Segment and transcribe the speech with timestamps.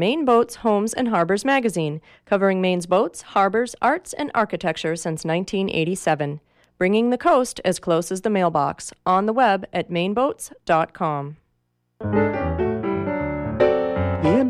[0.00, 6.40] Maine Boats, Homes, and Harbors magazine, covering Maine's boats, harbors, arts, and architecture since 1987.
[6.78, 8.94] Bringing the coast as close as the mailbox.
[9.04, 11.36] On the web at maineboats.com.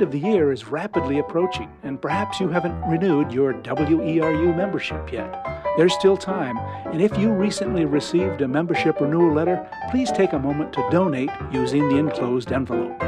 [0.00, 5.12] End of the year is rapidly approaching, and perhaps you haven't renewed your WERU membership
[5.12, 5.45] yet.
[5.76, 10.39] There's still time, and if you recently received a membership renewal letter, please take a
[10.39, 12.98] moment to donate using the enclosed envelope.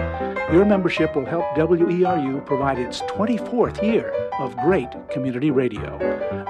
[0.53, 5.97] Your membership will help WERU provide its 24th year of great community radio.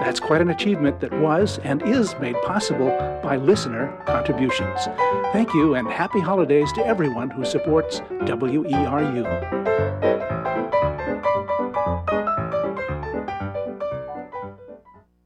[0.00, 2.88] That's quite an achievement that was and is made possible
[3.22, 4.88] by listener contributions.
[5.32, 9.62] Thank you and happy holidays to everyone who supports WERU.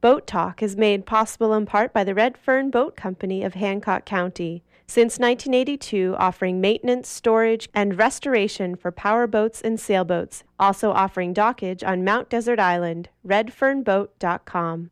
[0.00, 4.04] Boat Talk is made possible in part by the Red Fern Boat Company of Hancock
[4.04, 11.34] County since 1982, offering maintenance, storage, and restoration for power boats and sailboats, also offering
[11.34, 14.90] dockage on Mount Desert Island, redfernboat.com.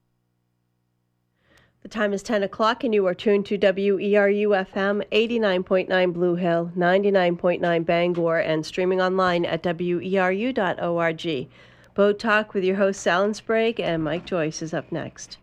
[1.83, 6.73] The time is 10 o'clock, and you are tuned to WERU FM 89.9 Blue Hill,
[6.77, 11.49] 99.9 Bangor, and streaming online at weru.org.
[11.95, 15.39] Boat Talk with your host, Alan Sprague and Mike Joyce is up next.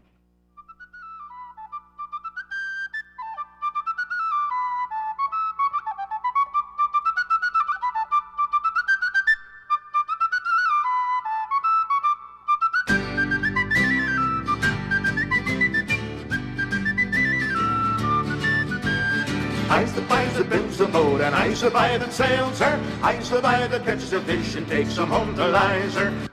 [21.52, 22.80] I survive and sail, sir.
[23.04, 26.31] I survive and catches a fish and takes some home to Lizer.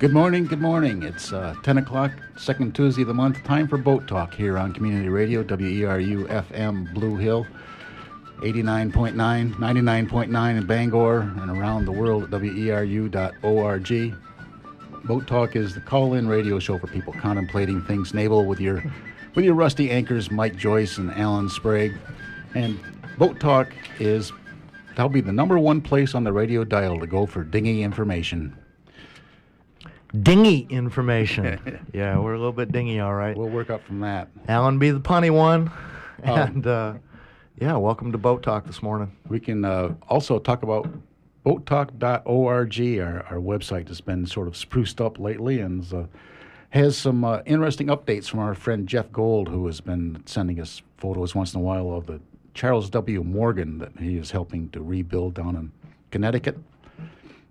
[0.00, 1.02] Good morning, good morning.
[1.02, 3.44] It's uh, 10 o'clock, second Tuesday of the month.
[3.44, 7.46] Time for Boat Talk here on Community Radio, WERU FM Blue Hill,
[8.38, 9.12] 89.9,
[9.56, 14.14] 99.9 in Bangor, and around the world at weru.org.
[15.04, 18.82] Boat Talk is the call in radio show for people contemplating things naval with your
[19.34, 21.92] with your rusty anchors, Mike Joyce and Alan Sprague.
[22.54, 22.80] And
[23.18, 24.32] Boat Talk is,
[24.96, 28.56] that'll be the number one place on the radio dial to go for dinghy information.
[30.18, 31.86] Dingy information.
[31.92, 33.36] yeah, we're a little bit dingy, all right.
[33.36, 34.28] We'll work up from that.
[34.48, 35.70] Alan be the punny one.
[36.24, 36.94] Um, and uh,
[37.60, 39.16] yeah, welcome to Boat Talk this morning.
[39.28, 40.90] We can uh, also talk about
[41.44, 46.04] boattalk.org, our, our website has been sort of spruced up lately and uh,
[46.70, 50.82] has some uh, interesting updates from our friend Jeff Gold, who has been sending us
[50.98, 52.20] photos once in a while of the
[52.54, 53.22] Charles W.
[53.22, 55.72] Morgan that he is helping to rebuild down in
[56.10, 56.58] Connecticut.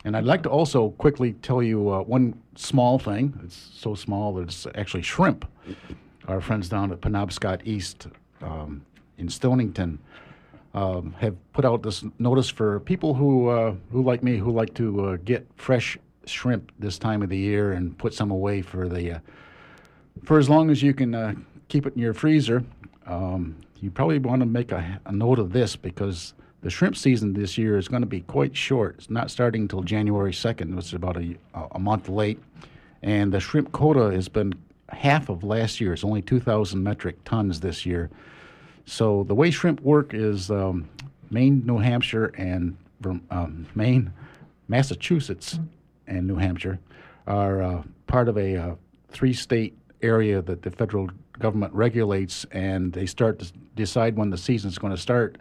[0.05, 3.37] And I'd like to also quickly tell you uh, one small thing.
[3.43, 5.45] It's so small that it's actually shrimp.
[6.27, 8.07] Our friends down at Penobscot East
[8.41, 8.85] um,
[9.17, 9.99] in Stonington
[10.73, 14.73] um, have put out this notice for people who, uh, who like me, who like
[14.75, 18.87] to uh, get fresh shrimp this time of the year and put some away for
[18.87, 19.19] the uh,
[20.23, 21.33] for as long as you can uh,
[21.67, 22.63] keep it in your freezer.
[23.05, 27.33] Um, you probably want to make a, a, note of this because the shrimp season
[27.33, 28.95] this year is going to be quite short.
[28.97, 31.35] It's not starting until January 2nd, which is about a,
[31.71, 32.39] a month late.
[33.01, 34.53] And the shrimp quota has been
[34.89, 35.93] half of last year.
[35.93, 38.09] It's only 2,000 metric tons this year.
[38.85, 40.89] So the way shrimp work is um,
[41.29, 42.75] Maine, New Hampshire, and
[43.05, 44.11] um, Maine,
[44.67, 45.59] Massachusetts
[46.07, 46.79] and New Hampshire
[47.27, 48.75] are uh, part of a uh,
[49.09, 54.37] three state area that the federal government regulates, and they start to decide when the
[54.37, 55.37] season is going to start.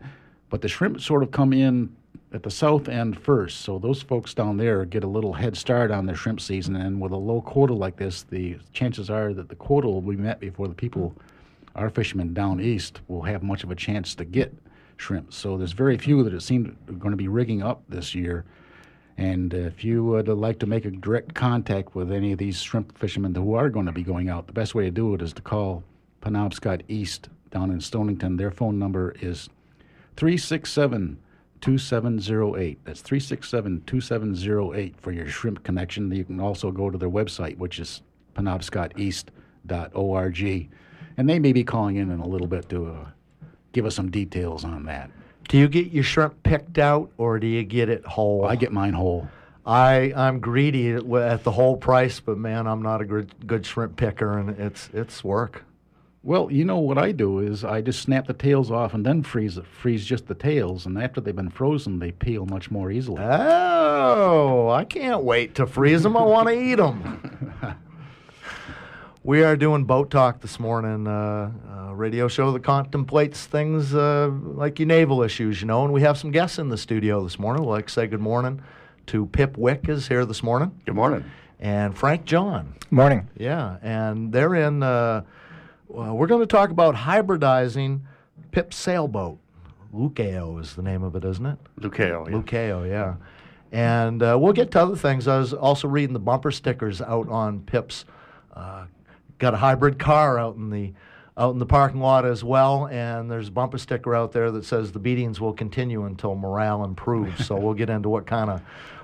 [0.50, 1.94] But the shrimp sort of come in
[2.32, 5.90] at the south end first, so those folks down there get a little head start
[5.90, 6.76] on their shrimp season.
[6.76, 10.16] And with a low quota like this, the chances are that the quota will be
[10.16, 11.14] met before the people,
[11.74, 14.54] our fishermen down east, will have much of a chance to get
[14.96, 15.32] shrimp.
[15.32, 18.44] So there's very few that it seems are going to be rigging up this year.
[19.16, 22.96] And if you would like to make a direct contact with any of these shrimp
[22.96, 25.32] fishermen who are going to be going out, the best way to do it is
[25.32, 25.82] to call
[26.20, 28.36] Penobscot East down in Stonington.
[28.36, 29.48] Their phone number is
[30.18, 31.18] 367
[31.60, 32.78] 2708.
[32.84, 36.10] That's 367 2708 for your shrimp connection.
[36.10, 38.02] You can also go to their website, which is
[38.34, 40.70] penobscoteast.org.
[41.16, 43.06] And they may be calling in in a little bit to uh,
[43.70, 45.12] give us some details on that.
[45.48, 48.44] Do you get your shrimp picked out or do you get it whole?
[48.44, 49.28] I get mine whole.
[49.64, 53.64] I I'm greedy at, at the whole price, but man, I'm not a good good
[53.64, 55.62] shrimp picker, and it's it's work.
[56.24, 59.22] Well, you know what I do is I just snap the tails off and then
[59.22, 63.22] freeze freeze just the tails, and after they've been frozen, they peel much more easily.
[63.22, 66.16] Oh, I can't wait to freeze them.
[66.16, 67.76] I want to eat them.
[69.22, 71.06] we are doing boat talk this morning.
[71.06, 75.84] Uh, uh, radio show that contemplates things uh, like your naval issues, you know.
[75.84, 77.62] And we have some guests in the studio this morning.
[77.62, 78.60] We'd like to say good morning
[79.06, 81.24] to Pip Wick is here this morning, Good morning.
[81.60, 82.74] and Frank John.
[82.90, 83.28] Morning.
[83.36, 84.82] Yeah, and they're in.
[84.82, 85.22] Uh,
[85.88, 88.00] well, we're going to talk about hybridizing
[88.52, 89.38] Pip's sailboat.
[89.94, 91.58] Lukeo is the name of it, isn't it?
[91.80, 92.28] Lucao.
[92.28, 92.36] Yeah.
[92.36, 93.14] Lukeo, yeah.
[93.72, 95.26] And uh, we'll get to other things.
[95.26, 98.04] I was also reading the bumper stickers out on Pip's.
[98.54, 98.86] Uh,
[99.38, 100.92] got a hybrid car out in the
[101.36, 104.64] out in the parking lot as well, and there's a bumper sticker out there that
[104.64, 107.46] says the beatings will continue until morale improves.
[107.46, 108.60] so we'll get into what kind of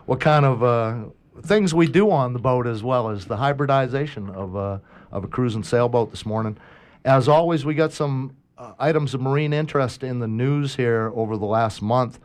[0.06, 1.04] what kind of uh,
[1.42, 4.78] things we do on the boat as well as the hybridization of uh,
[5.10, 6.56] of a cruising sailboat this morning.
[7.04, 11.36] As always, we got some uh, items of marine interest in the news here over
[11.36, 12.18] the last month.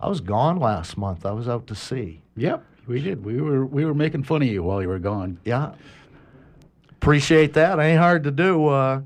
[0.00, 1.24] I was gone last month.
[1.24, 2.22] I was out to sea.
[2.36, 3.24] Yep, we did.
[3.24, 5.38] We were we were making fun of you while you were gone.
[5.44, 5.72] Yeah.
[6.90, 7.78] Appreciate that.
[7.78, 8.66] Ain't hard to do.
[8.66, 9.02] Uh,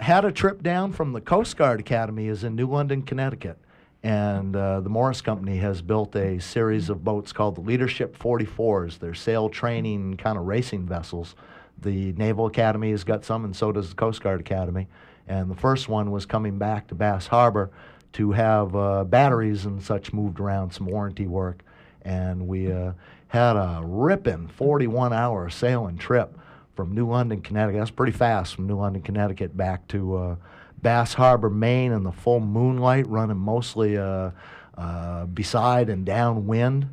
[0.00, 3.58] had a trip down from the Coast Guard Academy is in New London, Connecticut.
[4.06, 9.00] And uh, the Morris Company has built a series of boats called the Leadership 44s.
[9.00, 11.34] They're sail training kind of racing vessels.
[11.82, 14.86] The Naval Academy has got some, and so does the Coast Guard Academy.
[15.26, 17.72] And the first one was coming back to Bass Harbor
[18.12, 21.64] to have uh, batteries and such moved around, some warranty work.
[22.02, 22.92] And we uh,
[23.26, 26.38] had a ripping 41 hour sailing trip
[26.76, 27.80] from New London, Connecticut.
[27.80, 30.36] That's pretty fast from New London, Connecticut back to uh,
[30.82, 34.30] Bass Harbor, Maine, in the full moonlight, running mostly uh,
[34.76, 36.88] uh, beside and downwind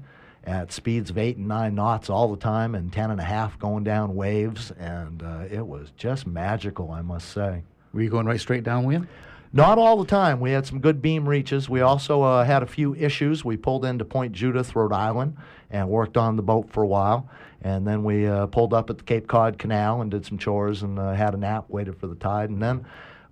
[0.46, 3.58] at speeds of eight and nine knots all the time, and ten and a half
[3.60, 7.64] going down waves, and uh, it was just magical, I must say.
[7.94, 9.08] Were you going right straight downwind?
[9.56, 10.40] Not all the time.
[10.40, 11.70] We had some good beam reaches.
[11.70, 13.46] We also uh, had a few issues.
[13.46, 15.38] We pulled into Point Judith, Rhode Island,
[15.70, 17.30] and worked on the boat for a while.
[17.62, 20.82] And then we uh, pulled up at the Cape Cod Canal and did some chores
[20.82, 22.50] and uh, had a nap, waited for the tide.
[22.50, 22.84] And then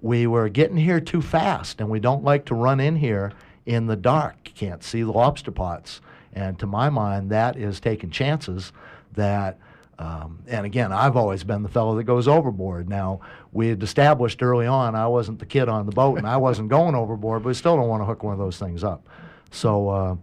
[0.02, 3.32] we were getting here too fast, and we don't like to run in here
[3.66, 4.36] in the dark.
[4.46, 6.02] You can't see the lobster pots.
[6.34, 8.72] And to my mind, that is taking chances
[9.14, 9.58] that.
[10.00, 12.90] Um, and again, I've always been the fellow that goes overboard.
[12.90, 13.20] Now,
[13.52, 16.70] we had established early on I wasn't the kid on the boat and I wasn't
[16.70, 19.08] going overboard, but we still don't want to hook one of those things up.
[19.52, 20.16] So, uh,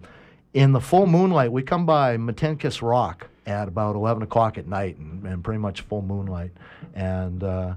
[0.53, 4.97] in the full moonlight, we come by Matinicus Rock at about 11 o'clock at night
[4.97, 6.51] and, and pretty much full moonlight.
[6.95, 7.75] And uh,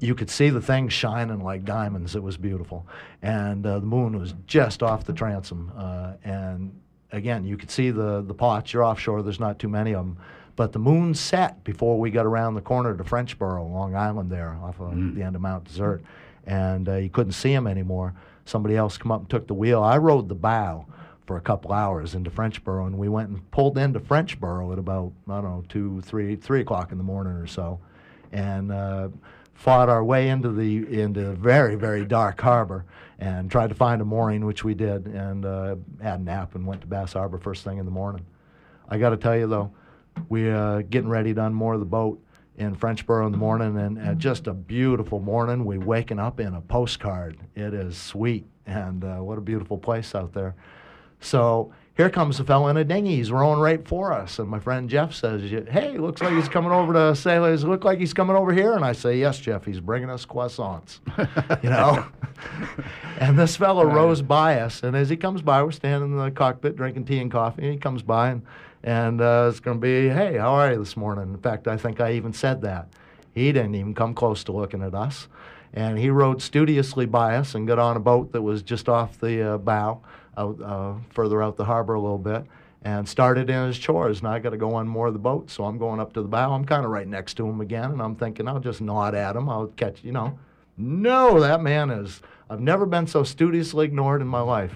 [0.00, 2.16] you could see the thing shining like diamonds.
[2.16, 2.86] It was beautiful.
[3.22, 5.70] And uh, the moon was just off the transom.
[5.76, 6.78] Uh, and
[7.12, 8.72] again, you could see the, the pots.
[8.72, 10.16] You're offshore, there's not too many of them.
[10.56, 14.58] But the moon set before we got around the corner to Frenchboro, Long Island, there
[14.62, 16.02] off of the end of Mount Desert.
[16.46, 18.14] And uh, you couldn't see him anymore.
[18.46, 19.82] Somebody else come up and took the wheel.
[19.82, 20.86] I rode the bow
[21.26, 25.12] for a couple hours into Frenchboro, and we went and pulled into Frenchboro at about
[25.28, 27.78] I don't know two, three, three o'clock in the morning or so,
[28.32, 29.08] and uh,
[29.54, 32.84] fought our way into the into very very dark harbor
[33.18, 36.66] and tried to find a mooring, which we did, and uh, had a nap and
[36.66, 38.24] went to Bass Harbor first thing in the morning.
[38.88, 39.70] I got to tell you though,
[40.28, 42.22] we uh, getting ready to unmoor the boat
[42.56, 45.64] in Frenchboro in the morning, and, and just a beautiful morning.
[45.64, 47.38] We waking up in a postcard.
[47.54, 50.54] It is sweet, and uh, what a beautiful place out there.
[51.20, 53.16] So here comes a fellow in a dinghy.
[53.16, 56.72] He's rowing right for us, and my friend Jeff says, "Hey, looks like he's coming
[56.72, 57.64] over to Sailors.
[57.64, 59.64] Look like he's coming over here." And I say, "Yes, Jeff.
[59.64, 61.00] He's bringing us croissants."
[61.62, 62.06] you know.
[63.18, 66.30] and this fellow rows by us, and as he comes by, we're standing in the
[66.30, 67.64] cockpit drinking tea and coffee.
[67.64, 68.42] And he comes by, and
[68.82, 71.76] and uh, it's going to be, "Hey, how are you this morning?" In fact, I
[71.76, 72.88] think I even said that.
[73.34, 75.28] He didn't even come close to looking at us.
[75.72, 79.20] And he rode studiously by us and got on a boat that was just off
[79.20, 80.00] the uh, bow,
[80.40, 82.44] out, uh, further out the harbor a little bit,
[82.82, 84.20] and started in his chores.
[84.20, 86.22] And I got to go on more of the boat, so I'm going up to
[86.22, 86.52] the bow.
[86.52, 89.36] I'm kind of right next to him again, and I'm thinking I'll just nod at
[89.36, 89.48] him.
[89.48, 90.38] I'll catch, you know.
[90.76, 92.22] No, that man is.
[92.48, 94.74] I've never been so studiously ignored in my life.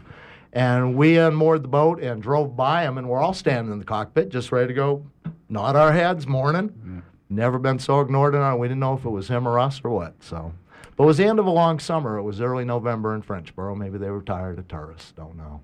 [0.53, 3.85] And we unmoored the boat and drove by him, and we're all standing in the
[3.85, 5.05] cockpit, just ready to go
[5.49, 7.03] nod our heads, morning.
[7.31, 8.57] Never been so ignored in our.
[8.57, 10.23] We didn't know if it was him or us or what.
[10.23, 10.53] So,
[10.97, 12.19] but it was the end of a long summer.
[12.19, 13.77] It was early November in Frenchboro.
[13.77, 15.13] Maybe they were tired of tourists.
[15.13, 15.61] Don't know.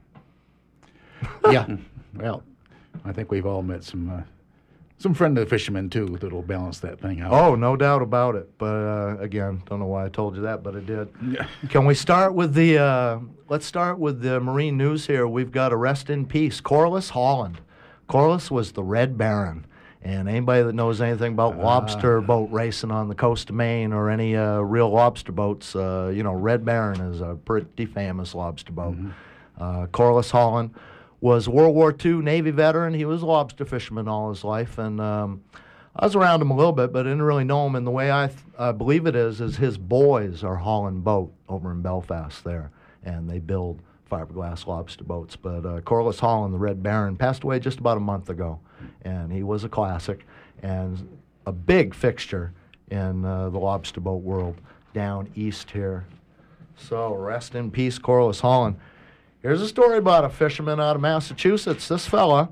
[1.50, 1.66] yeah.
[2.14, 2.42] Well,
[3.04, 4.22] I think we've all met some uh,
[4.98, 7.32] some friendly fishermen too that'll balance that thing out.
[7.32, 8.50] Oh, no doubt about it.
[8.58, 11.08] But uh, again, don't know why I told you that, but I did.
[11.68, 12.78] Can we start with the?
[12.78, 13.18] Uh,
[13.48, 15.26] let's start with the marine news here.
[15.26, 16.60] We've got a rest in peace.
[16.60, 17.60] Corliss Holland.
[18.08, 19.66] Corliss was the Red Baron.
[20.02, 24.08] And anybody that knows anything about lobster boat racing on the coast of Maine or
[24.08, 28.72] any uh, real lobster boats, uh, you know, Red Baron is a pretty famous lobster
[28.72, 28.96] boat.
[29.58, 30.74] Uh, Corliss Holland
[31.20, 32.94] was a World War II Navy veteran.
[32.94, 35.42] He was a lobster fisherman all his life, and um,
[35.94, 37.74] I was around him a little bit, but I didn't really know him.
[37.74, 41.30] And the way I th- I believe it is, is his boys are hauling boat
[41.46, 42.70] over in Belfast there,
[43.04, 45.36] and they build fiberglass lobster boats.
[45.36, 48.60] But uh, Corliss Holland, the Red Baron, passed away just about a month ago,
[49.02, 50.26] and he was a classic
[50.62, 52.52] and a big fixture
[52.90, 54.56] in uh, the lobster boat world
[54.92, 56.04] down east here.
[56.76, 58.76] So rest in peace, Corliss Holland.
[59.42, 61.88] Here's a story about a fisherman out of Massachusetts.
[61.88, 62.50] This fella,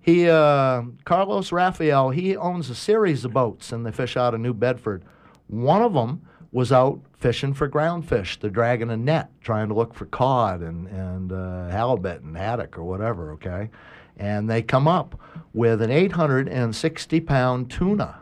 [0.00, 4.40] he uh, Carlos Rafael, he owns a series of boats, and they fish out of
[4.40, 5.04] New Bedford.
[5.48, 6.22] One of them
[6.52, 8.40] was out fishing for groundfish.
[8.40, 12.78] They're dragging a net, trying to look for cod and and uh, halibut and haddock
[12.78, 13.32] or whatever.
[13.32, 13.68] Okay,
[14.16, 15.18] and they come up
[15.52, 18.18] with an 860 pound tuna.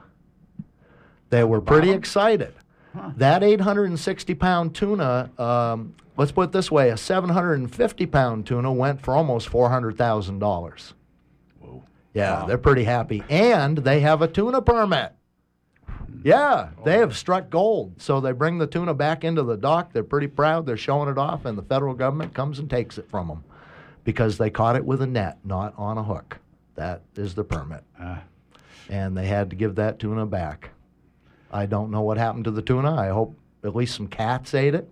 [1.30, 2.54] They were pretty excited.
[3.16, 9.00] That 860 pound tuna, um, let's put it this way, a 750 pound tuna went
[9.00, 10.92] for almost $400,000.
[11.58, 11.82] Whoa.
[12.12, 13.24] Yeah, they're pretty happy.
[13.28, 15.12] And they have a tuna permit.
[16.22, 18.00] Yeah, they have struck gold.
[18.00, 19.92] So they bring the tuna back into the dock.
[19.92, 20.64] They're pretty proud.
[20.64, 23.44] They're showing it off, and the federal government comes and takes it from them
[24.04, 26.38] because they caught it with a net, not on a hook.
[26.76, 27.82] That is the permit.
[27.98, 28.22] Ah.
[28.88, 30.70] And they had to give that tuna back.
[31.50, 32.94] I don't know what happened to the tuna.
[32.94, 34.90] I hope at least some cats ate it.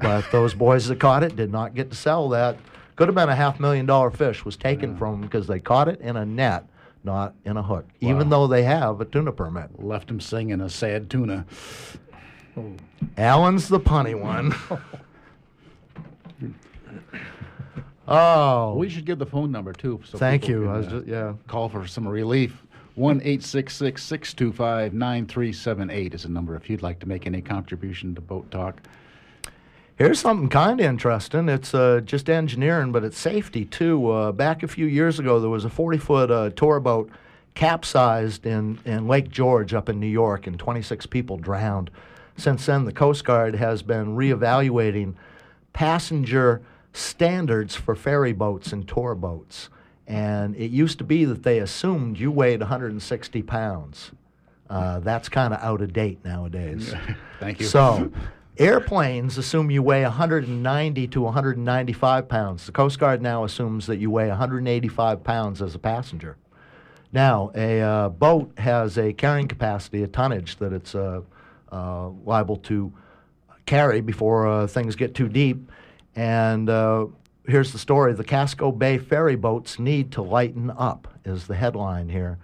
[0.00, 2.56] But those boys that caught it did not get to sell that.
[2.96, 5.88] Could have been a half million dollar fish was taken from them because they caught
[5.88, 6.64] it in a net,
[7.04, 9.82] not in a hook, even though they have a tuna permit.
[9.82, 11.46] Left them singing a sad tuna.
[13.16, 14.52] Alan's the punny one.
[18.08, 20.00] oh, We should give the phone number too.
[20.04, 20.62] So thank you.
[20.62, 21.34] can, I was uh, just, yeah.
[21.46, 22.62] call for some relief.
[22.94, 28.50] 1 625 9378 is a number if you'd like to make any contribution to Boat
[28.50, 28.80] Talk.
[29.96, 31.48] Here's something kind of interesting.
[31.48, 34.10] It's uh, just engineering, but it's safety too.
[34.10, 37.10] Uh, back a few years ago, there was a 40 foot uh, tour boat
[37.54, 41.90] capsized in, in Lake George up in New York, and 26 people drowned.
[42.36, 45.14] Since then, the Coast Guard has been reevaluating
[45.72, 49.68] passenger standards for ferry boats and tour boats.
[50.06, 54.12] And it used to be that they assumed you weighed 160 pounds.
[54.70, 56.94] Uh, that's kind of out of date nowadays.
[57.40, 57.66] Thank you.
[57.66, 58.10] So,
[58.58, 62.66] airplanes assume you weigh 190 to 195 pounds.
[62.66, 66.36] The Coast Guard now assumes that you weigh 185 pounds as a passenger.
[67.12, 71.22] Now, a uh, boat has a carrying capacity, a tonnage that it's uh,
[71.72, 72.92] uh, liable to
[73.64, 75.70] carry before uh, things get too deep.
[76.18, 77.06] And uh,
[77.46, 82.08] here's the story the Casco Bay ferry boats need to lighten up, is the headline
[82.08, 82.38] here.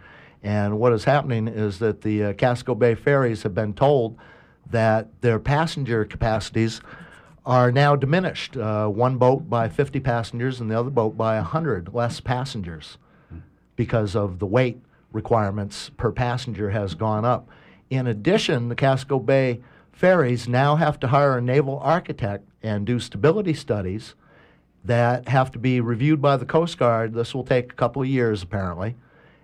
[0.45, 4.17] And what is happening is that the uh, Casco Bay ferries have been told
[4.71, 6.83] that their passenger capacities
[7.45, 8.57] are now diminished.
[8.57, 12.97] Uh, one boat by 50 passengers and the other boat by 100 less passengers
[13.75, 14.79] because of the weight
[15.11, 17.49] requirements per passenger has gone up.
[17.91, 22.99] In addition, the Casco Bay ferries now have to hire a naval architect and do
[22.99, 24.15] stability studies
[24.85, 27.15] that have to be reviewed by the Coast Guard.
[27.15, 28.97] This will take a couple of years, apparently.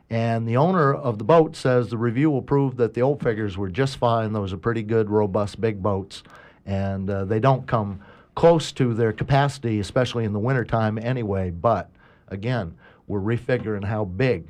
[0.09, 3.57] And the owner of the boat says the review will prove that the old figures
[3.57, 4.33] were just fine.
[4.33, 6.25] Those are pretty good, robust, big boats.
[6.67, 8.01] And uh, they don't come
[8.35, 11.51] close to their capacity, especially in the wintertime anyway.
[11.51, 11.91] But
[12.29, 12.75] again,
[13.07, 14.47] we're refiguring how big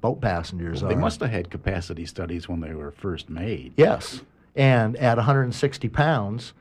[0.00, 0.88] boat passengers They are.
[0.90, 3.72] They must have had capacity studies when they were first made.
[3.76, 4.20] Yes.
[4.54, 6.52] And at 160 pounds,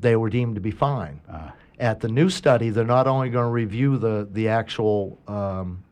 [0.00, 1.20] they were deemed to be fine.
[1.30, 1.52] Ah.
[1.78, 5.82] At the new study, they're not only going to review the, the actual, um,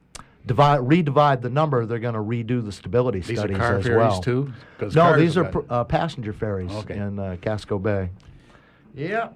[0.46, 3.84] divide, redivide the number, they're going to redo the stability These studies are car as
[3.84, 4.20] ferries well.
[4.20, 4.52] too?
[4.78, 6.96] 'Cause No, cars these are have pr- uh, passenger ferries Okay.
[6.98, 8.10] in uh, Casco Bay.
[8.94, 9.30] Yeah.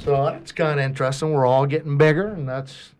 [0.00, 1.32] So that's kind of interesting.
[1.32, 2.92] We're all getting bigger, and that's.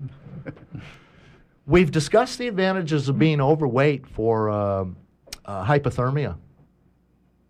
[1.67, 4.85] We've discussed the advantages of being overweight for uh,
[5.45, 6.37] uh, hypothermia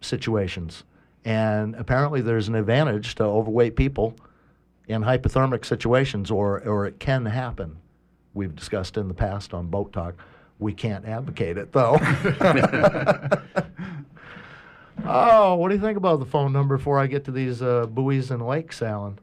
[0.01, 0.83] situations.
[1.29, 4.17] And apparently, there's an advantage to overweight people
[4.87, 7.77] in hypothermic situations, or, or it can happen.
[8.33, 10.15] We've discussed in the past on Boat Talk.
[10.59, 11.99] We can't advocate it, though.
[15.05, 17.85] oh, what do you think about the phone number before I get to these uh,
[17.87, 19.19] buoys and lakes, Alan?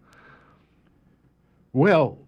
[1.73, 2.19] Well,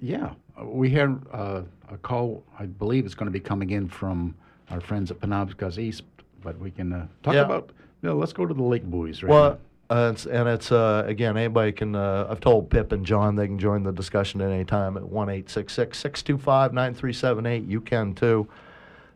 [0.00, 2.42] yeah, we had uh, a call.
[2.58, 4.34] I believe it's going to be coming in from
[4.70, 6.04] our friends at Penobscot East,
[6.42, 7.44] but we can uh, talk Yeah.
[7.44, 7.70] about.
[8.06, 9.58] Know, let's go to the lake buoys right Well,
[9.90, 11.94] uh, it's, and it's uh, again anybody can.
[11.94, 15.04] Uh, I've told Pip and John they can join the discussion at any time at
[15.04, 17.64] one eight six six six two five nine three seven eight.
[17.64, 18.48] You can too.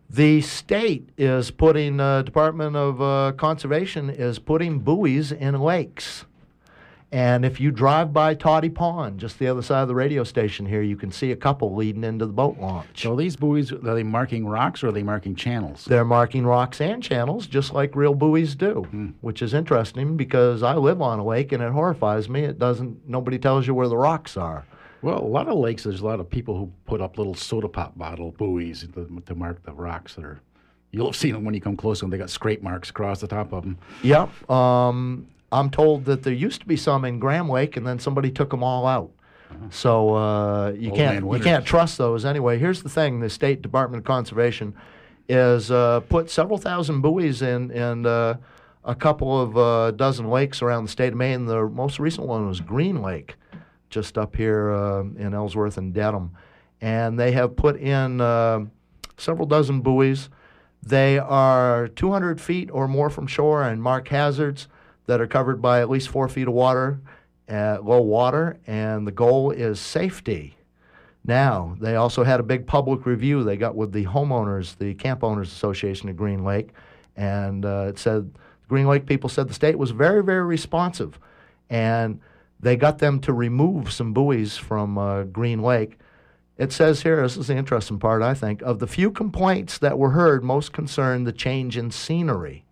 [0.09, 6.25] The state is putting uh, Department of uh, Conservation is putting buoys in lakes,
[7.13, 10.65] And if you drive by Toddy Pond, just the other side of the radio station
[10.65, 13.03] here, you can see a couple leading into the boat launch.
[13.03, 15.85] So these buoys, are they marking rocks or are they marking channels?
[15.85, 20.77] They're marking rocks and channels just like real buoys do, which is interesting because I
[20.77, 22.45] live on a lake and it horrifies me.
[22.45, 24.65] It doesn't, nobody tells you where the rocks are.
[25.03, 27.69] Well, a lot of lakes, there's a lot of people who put up little soda
[27.69, 30.41] pop bottle buoys to, to mark the rocks that are.
[30.93, 33.29] You'll have seen them when you come close, and they got scrape marks across the
[33.29, 33.79] top of them.
[34.03, 34.51] Yep.
[34.51, 38.31] Um, I'm told that there used to be some in Graham Lake, and then somebody
[38.31, 39.11] took them all out.
[39.71, 42.59] So uh, you Old can't you can't trust those anyway.
[42.59, 44.75] Here's the thing: the State Department of Conservation
[45.29, 48.37] is uh, put several thousand buoys in in uh,
[48.85, 51.47] a couple of uh, dozen lakes around the state of Maine.
[51.47, 53.35] The most recent one was Green Lake,
[53.91, 56.33] just up here uh, in Ellsworth and Dedham,
[56.81, 58.67] and they have put in uh,
[59.17, 60.29] several dozen buoys.
[60.83, 64.67] They are 200 feet or more from shore and mark hazards
[65.11, 67.01] that are covered by at least four feet of water,
[67.49, 70.57] at low water, and the goal is safety.
[71.25, 75.25] Now, they also had a big public review they got with the homeowners, the Camp
[75.25, 76.69] Owners Association of Green Lake,
[77.17, 78.31] and uh, it said
[78.69, 81.19] Green Lake people said the state was very, very responsive,
[81.69, 82.21] and
[82.61, 85.99] they got them to remove some buoys from uh, Green Lake.
[86.57, 89.99] It says here, this is the interesting part, I think, of the few complaints that
[89.99, 92.65] were heard, most concerned the change in scenery.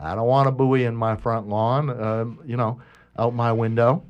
[0.00, 2.80] I don't want a buoy in my front lawn, uh, you know,
[3.18, 4.02] out my window.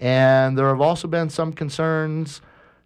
[0.00, 2.40] And there have also been some concerns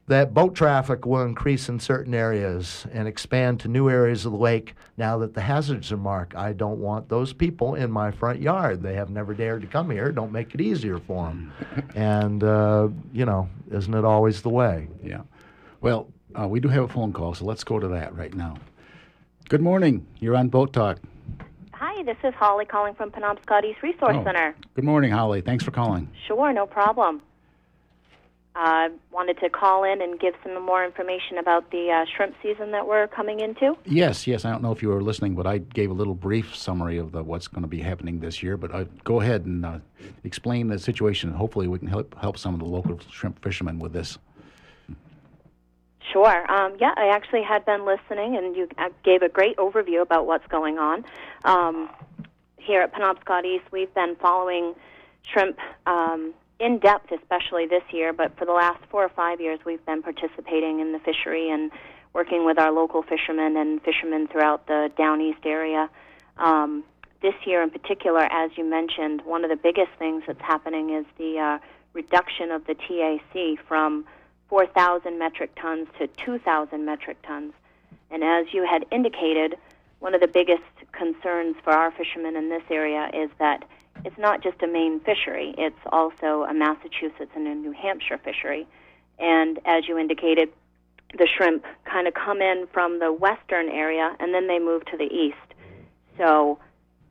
[0.09, 4.39] that boat traffic will increase in certain areas and expand to new areas of the
[4.39, 6.35] lake now that the hazards are marked.
[6.35, 8.83] I don't want those people in my front yard.
[8.83, 10.11] They have never dared to come here.
[10.11, 11.53] Don't make it easier for them.
[11.95, 14.89] and, uh, you know, isn't it always the way?
[15.03, 15.23] Yeah.
[15.81, 16.09] Well,
[16.39, 18.57] uh, we do have a phone call, so let's go to that right now.
[19.49, 20.07] Good morning.
[20.19, 20.99] You're on Boat Talk.
[21.85, 24.23] Hi, this is Holly calling from Penobscot East Resource Oh.
[24.23, 24.55] Center.
[24.77, 25.41] Good morning, Holly.
[25.41, 26.09] Thanks for calling.
[26.29, 27.21] Sure, no problem.
[28.55, 32.71] Uh, wanted to call in and give some more information about the uh, shrimp season
[32.71, 33.77] that we're coming into.
[33.85, 34.45] Yes, yes.
[34.45, 37.11] I don't know if you were listening, but I gave a little brief summary of
[37.11, 38.57] the, what's going to be happening this year.
[38.57, 39.79] But uh, go ahead and uh,
[40.23, 41.33] explain the situation.
[41.33, 44.19] Hopefully, we can help help some of the local shrimp fishermen with this.
[46.12, 46.50] Sure.
[46.50, 50.26] Um, yeah, I actually had been listening, and you uh, gave a great overview about
[50.26, 51.04] what's going on.
[51.45, 51.89] Um,
[52.58, 54.75] here at Penobscot East, we've been following
[55.32, 59.58] shrimp um, in depth, especially this year, but for the last four or five years,
[59.65, 61.71] we've been participating in the fishery and
[62.13, 65.89] working with our local fishermen and fishermen throughout the Down East area.
[66.37, 66.84] Um,
[67.23, 71.06] this year, in particular, as you mentioned, one of the biggest things that's happening is
[71.17, 71.58] the uh,
[71.95, 74.04] reduction of the TAC from
[74.52, 77.54] 4,000 metric tons to 2,000 metric tons.
[78.10, 79.56] And as you had indicated,
[80.00, 80.60] one of the biggest
[80.93, 83.65] concerns for our fishermen in this area is that
[84.04, 88.67] it's not just a Maine fishery, it's also a Massachusetts and a New Hampshire fishery.
[89.19, 90.50] And as you indicated,
[91.17, 94.99] the shrimp kind of come in from the western area and then they move to
[94.99, 95.54] the east.
[96.19, 96.58] So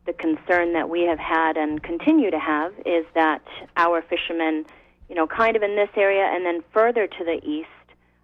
[0.05, 3.41] the concern that we have had and continue to have is that
[3.77, 4.67] our fishermen,
[5.11, 7.67] you know, kind of in this area and then further to the east,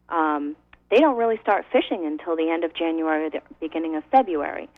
[0.07, 0.55] um,
[0.89, 4.69] they don't really start fishing until the end of January or the beginning of February.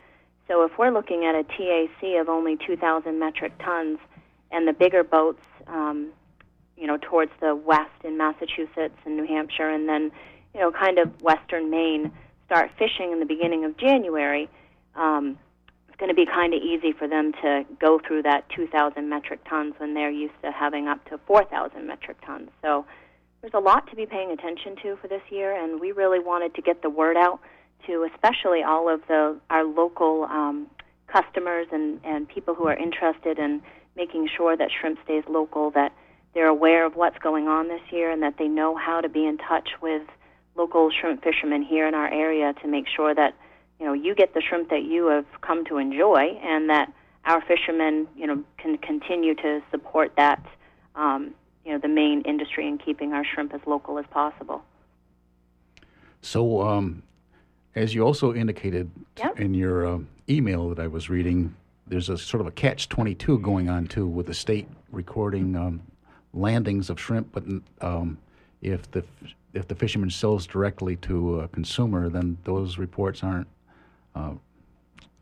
[0.48, 4.00] So if we're looking at a TAC of only 2,000 metric tons
[4.50, 6.08] and the bigger boats, um,
[6.76, 10.10] you know, towards the west in Massachusetts and New Hampshire and then,
[10.52, 12.10] you know, kind of western Maine
[12.46, 14.48] start fishing in the beginning of January,
[14.96, 15.38] um,
[16.00, 19.74] going to be kind of easy for them to go through that 2,000 metric tons
[19.76, 22.48] when they're used to having up to 4,000 metric tons.
[22.62, 22.86] So
[23.42, 26.54] there's a lot to be paying attention to for this year, and we really wanted
[26.54, 27.38] to get the word out
[27.86, 30.66] to especially all of the our local um,
[31.06, 33.62] customers and, and people who are interested in
[33.96, 35.92] making sure that shrimp stays local, that
[36.34, 39.26] they're aware of what's going on this year, and that they know how to be
[39.26, 40.02] in touch with
[40.56, 43.34] local shrimp fishermen here in our area to make sure that
[43.80, 46.92] you know you get the shrimp that you have come to enjoy, and that
[47.24, 50.44] our fishermen you know can continue to support that
[50.94, 54.62] um, you know the main industry in keeping our shrimp as local as possible.
[56.22, 57.02] So, um,
[57.74, 59.40] as you also indicated Yep.
[59.40, 61.54] in your um email that I was reading,
[61.86, 65.82] there's a sort of a catch 22 going on too with the state recording um,
[66.32, 67.44] landings of shrimp, but
[67.80, 68.18] um,
[68.62, 69.02] if the
[69.52, 73.48] if the fisherman sells directly to a consumer, then those reports aren't
[74.14, 74.32] uh,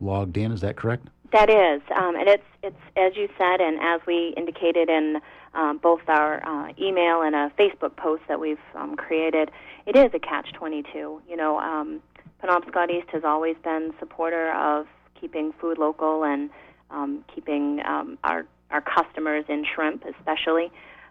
[0.00, 0.52] logged in.
[0.52, 1.08] Is that correct?
[1.32, 5.20] That is, um, and it's it's as you said, and as we indicated in
[5.54, 9.50] um, both our uh, email and a Facebook post that we've um, created.
[9.86, 11.20] It is a catch twenty two.
[11.28, 12.00] You know, um,
[12.42, 14.86] Penobscot East has always been supporter of
[15.20, 16.50] keeping food local and
[16.90, 20.70] um, keeping um, our our customers in shrimp, especially.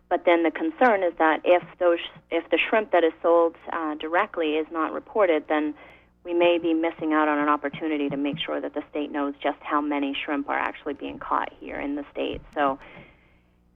[0.10, 2.00] but then the concern is that if those
[2.32, 5.74] if the shrimp that is sold uh, directly is not reported, then
[6.28, 9.34] we may be missing out on an opportunity to make sure that the state knows
[9.42, 12.42] just how many shrimp are actually being caught here in the state.
[12.54, 12.78] So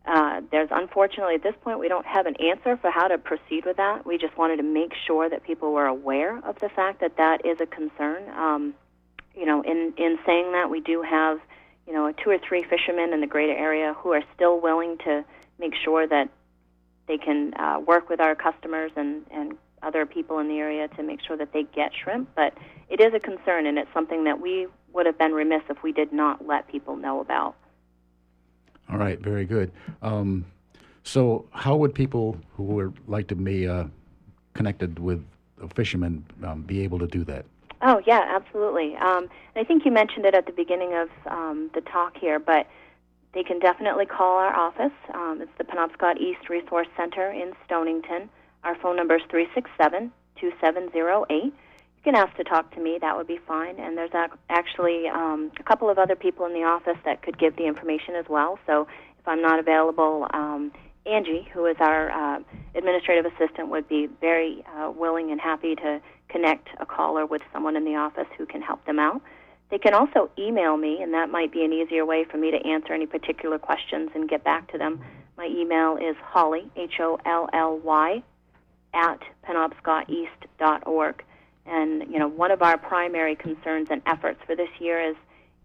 [0.05, 3.65] uh, there's unfortunately at this point we don't have an answer for how to proceed
[3.65, 4.05] with that.
[4.05, 7.45] We just wanted to make sure that people were aware of the fact that that
[7.45, 8.29] is a concern.
[8.37, 8.73] Um,
[9.33, 11.39] you know, in in saying that, we do have
[11.87, 15.23] you know two or three fishermen in the greater area who are still willing to
[15.57, 16.29] make sure that
[17.07, 21.03] they can uh, work with our customers and and other people in the area to
[21.03, 22.29] make sure that they get shrimp.
[22.35, 22.53] But
[22.89, 25.91] it is a concern, and it's something that we would have been remiss if we
[25.91, 27.55] did not let people know about.
[28.91, 29.71] All right, very good.
[30.01, 30.45] Um,
[31.03, 33.85] so, how would people who would like to be uh,
[34.53, 35.25] connected with
[35.73, 37.45] fishermen um, be able to do that?
[37.81, 38.95] Oh, yeah, absolutely.
[38.97, 42.67] Um, I think you mentioned it at the beginning of um, the talk here, but
[43.33, 44.91] they can definitely call our office.
[45.13, 48.29] Um, it's the Penobscot East Resource Center in Stonington.
[48.63, 51.43] Our phone number is 367 2708.
[51.43, 51.51] You
[52.03, 53.79] can ask to talk to me, that would be fine.
[53.79, 54.11] And there's
[54.49, 58.15] actually um, a couple of other people in the office that could give the information
[58.15, 58.57] as well.
[58.65, 58.87] So
[59.19, 60.71] if I'm not available, um,
[61.05, 62.39] Angie, who is our uh,
[62.75, 67.75] administrative assistant, would be very uh, willing and happy to connect a caller with someone
[67.75, 69.21] in the office who can help them out.
[69.69, 72.57] They can also email me, and that might be an easier way for me to
[72.57, 75.01] answer any particular questions and get back to them.
[75.37, 78.21] My email is Holly, H O L L Y,
[78.93, 81.23] at penobscoteast.org.
[81.65, 85.15] And you know, one of our primary concerns and efforts for this year is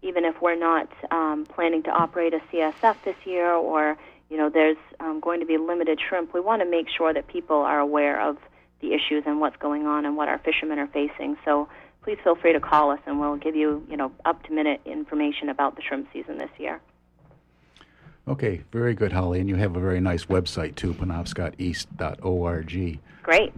[0.01, 3.97] even if we're not um, planning to operate a CSF this year, or
[4.29, 7.27] you know, there's um, going to be limited shrimp, we want to make sure that
[7.27, 8.37] people are aware of
[8.81, 11.35] the issues and what's going on and what our fishermen are facing.
[11.43, 11.67] So
[12.03, 14.81] please feel free to call us, and we'll give you you know up to minute
[14.85, 16.79] information about the shrimp season this year.
[18.27, 19.39] Okay, very good, Holly.
[19.39, 22.99] And you have a very nice website too, penobscoteast.org.
[23.23, 23.53] Great.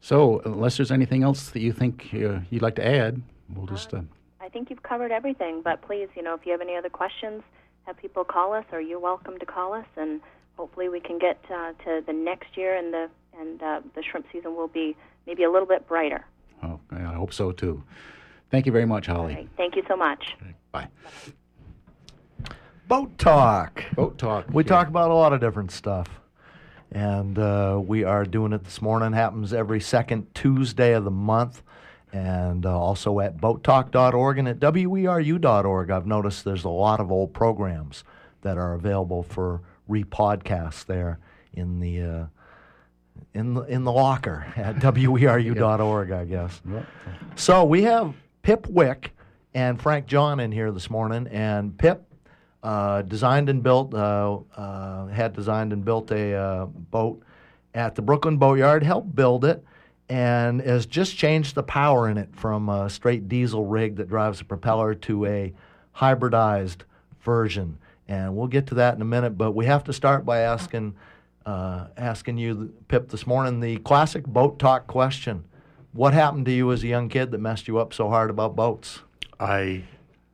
[0.00, 3.20] So, unless there's anything else that you think uh, you'd like to add,
[3.54, 3.92] we'll just.
[3.92, 4.02] Uh,
[4.40, 7.42] I think you've covered everything, but please, you know, if you have any other questions,
[7.84, 10.20] have people call us, or you're welcome to call us, and
[10.56, 14.26] hopefully we can get uh, to the next year, and the and uh, the shrimp
[14.32, 16.24] season will be maybe a little bit brighter.
[16.62, 17.82] Oh, I hope so too.
[18.50, 19.34] Thank you very much, Holly.
[19.34, 19.48] Right.
[19.56, 20.34] Thank you so much.
[20.40, 20.88] Okay, bye.
[22.88, 23.82] Boat talk.
[23.94, 24.46] Boat talk.
[24.52, 24.68] We yeah.
[24.68, 26.08] talk about a lot of different stuff.
[26.92, 29.12] And uh, we are doing it this morning.
[29.12, 31.62] Happens every second Tuesday of the month.
[32.12, 35.90] And uh, also at boattalk.org and at weru.org.
[35.90, 38.04] I've noticed there's a lot of old programs
[38.42, 41.18] that are available for repodcast there
[41.52, 42.26] in the uh,
[43.34, 46.62] in the in the locker at weru.org, I guess.
[47.34, 49.10] So we have Pip Wick
[49.52, 52.06] and Frank John in here this morning, and Pip
[52.62, 57.22] uh, designed and built uh, uh, had designed and built a boat
[57.74, 59.62] at the Brooklin Boatyard, helped build it,
[60.08, 64.40] and has just changed the power in it from a straight diesel rig that drives
[64.40, 65.52] a propeller to a
[65.96, 66.82] hybridized
[67.20, 67.78] version.
[68.08, 70.94] And we'll get to that in a minute, but we have to start by asking
[71.44, 75.44] uh, asking you, Pip, this morning the classic boat talk question.
[75.92, 78.56] What happened to you as a young kid that messed you up so hard about
[78.56, 79.00] boats?
[79.38, 79.84] I,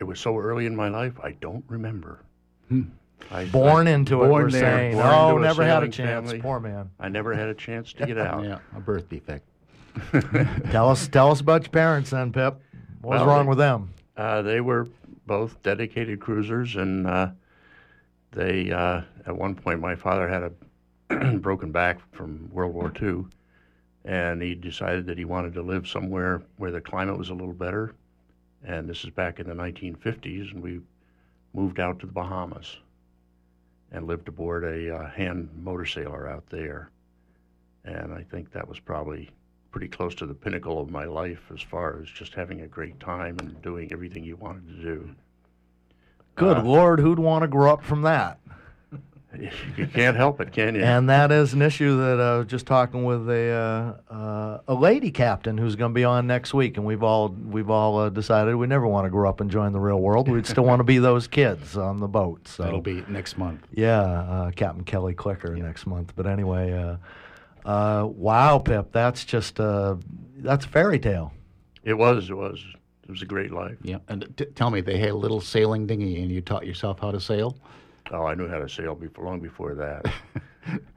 [0.03, 2.25] it was so early in my life, I don't remember.
[3.31, 4.95] I, Born I- into it, born we're there, saying.
[4.97, 6.27] born Oh, into a never had a chance.
[6.27, 6.41] family.
[6.43, 6.91] Poor man.
[6.99, 8.43] I never had a chance to get out.
[8.43, 9.47] Yeah, a birth defect.
[10.73, 12.61] tell us, tell us about your parents, then, Pip.
[13.01, 13.95] What was Well, wrong they- with them?
[14.17, 14.89] Uh, they were
[15.29, 17.29] both dedicated cruisers, and uh,
[18.33, 20.43] they, uh, at one point, my father had
[21.11, 23.25] a broken back from World War II,
[24.05, 27.55] and he decided that he wanted to live somewhere where the climate was a little
[27.55, 27.95] better.
[28.65, 30.81] And this is back in the 1950s, and we
[31.53, 32.79] moved out to the Bahamas
[33.91, 36.91] and lived aboard a uh, hand motor sailor out there.
[37.85, 39.31] And I think that was probably
[39.71, 42.99] pretty close to the pinnacle of my life as far as just having a great
[43.01, 45.11] time and doing everything you wanted to do.
[46.37, 48.39] Good uh, Lord, who'd want to grow up from that?
[49.77, 50.83] You can't help it, can you?
[50.83, 54.75] And that is an issue that I was just talking with a uh, uh, a
[54.75, 58.09] lady captain who's going to be on next week, and we've all we've all uh,
[58.11, 60.29] decided we never want to grow up and join the real world.
[60.29, 62.47] We'd still want to be those kids on the boat.
[62.47, 63.67] So That'll be next month.
[63.73, 66.13] yeah, uh, Captain Kelly Clicker next month.
[66.15, 66.97] But anyway, uh,
[67.69, 69.97] uh, wow, Pip, that's just uh,
[70.39, 71.33] that's a fairy tale.
[71.85, 72.63] it was, it was,
[73.05, 73.77] it was a great life.
[73.83, 77.01] Yeah, and t- tell me, they had a little sailing dinghy, and you taught yourself
[77.01, 77.57] how to sail.
[78.13, 80.13] Oh, I knew how to sail before, long before that.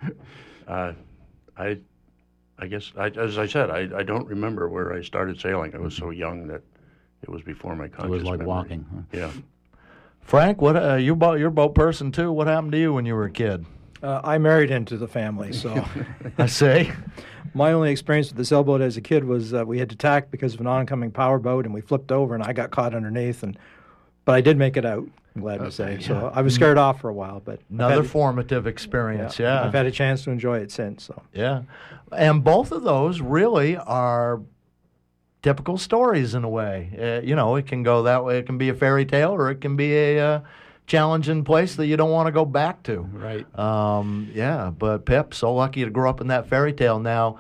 [0.68, 0.94] uh,
[1.58, 1.78] I,
[2.60, 5.74] I guess, I, as I said, I, I don't remember where I started sailing.
[5.74, 6.62] I was so young that
[7.24, 8.48] it was before my conscious It was like memory.
[8.48, 8.86] walking.
[8.94, 9.02] Huh?
[9.12, 9.32] Yeah.
[10.22, 12.32] Frank, what uh, you boat you're a boat person too?
[12.32, 13.66] What happened to you when you were a kid?
[14.02, 15.86] Uh, I married into the family, so
[16.38, 16.92] I say.
[17.54, 20.30] my only experience with the sailboat as a kid was uh, we had to tack
[20.30, 23.44] because of an oncoming power boat, and we flipped over, and I got caught underneath,
[23.44, 23.58] and
[24.26, 25.08] but I did make it out.
[25.36, 26.00] I'm glad to say.
[26.00, 29.64] So I was scared off for a while, but Another formative experience, yeah.
[29.64, 31.04] I've had a chance to enjoy it since.
[31.04, 31.64] So Yeah.
[32.16, 34.42] And both of those really are
[35.42, 36.90] typical stories in a way.
[36.98, 38.40] Uh, you know, it can go that way.
[38.40, 40.42] It can be a fairy tale or it can be a uh,
[40.88, 43.02] challenging place that you don't want to go back to.
[43.02, 43.60] Right.
[43.60, 47.00] Um, yeah, but Pip, so lucky to grow up in that fairy tale.
[47.00, 47.40] Now,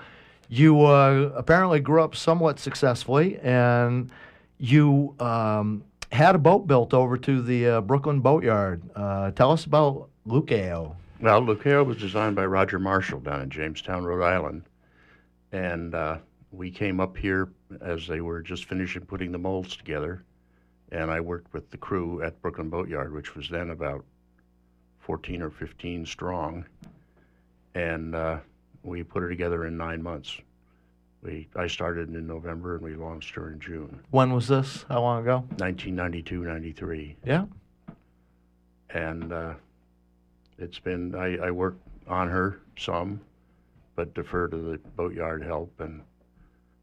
[0.49, 4.11] you uh, apparently grew up somewhat successfully and
[4.59, 5.83] you um,
[6.15, 8.81] had a boat built over to the uh, Brooklin Boatyard.
[8.95, 10.95] Uh, tell us about Lukeo.
[11.19, 14.63] Well, Lucero was designed by Roger Marshall down in Jamestown, Rhode Island.
[15.51, 16.17] And uh,
[16.51, 17.49] we came up here
[17.81, 20.23] as they were just finishing putting the molds together.
[20.91, 24.05] And I worked with the crew at Brooklin Boatyard, which was then about
[24.99, 26.65] 14 or 15 strong.
[27.73, 28.39] And uh,
[28.83, 30.37] we put it together in nine months.
[31.25, 34.85] We, I started in November and we launched her in June, When was this?
[34.87, 35.37] How long ago?
[35.57, 37.45] 1992 93 Yeah.
[38.91, 39.53] and uh,
[40.59, 43.19] it's been I, I work on her some,
[43.95, 45.73] but defer to the boatyard help.
[45.79, 46.01] And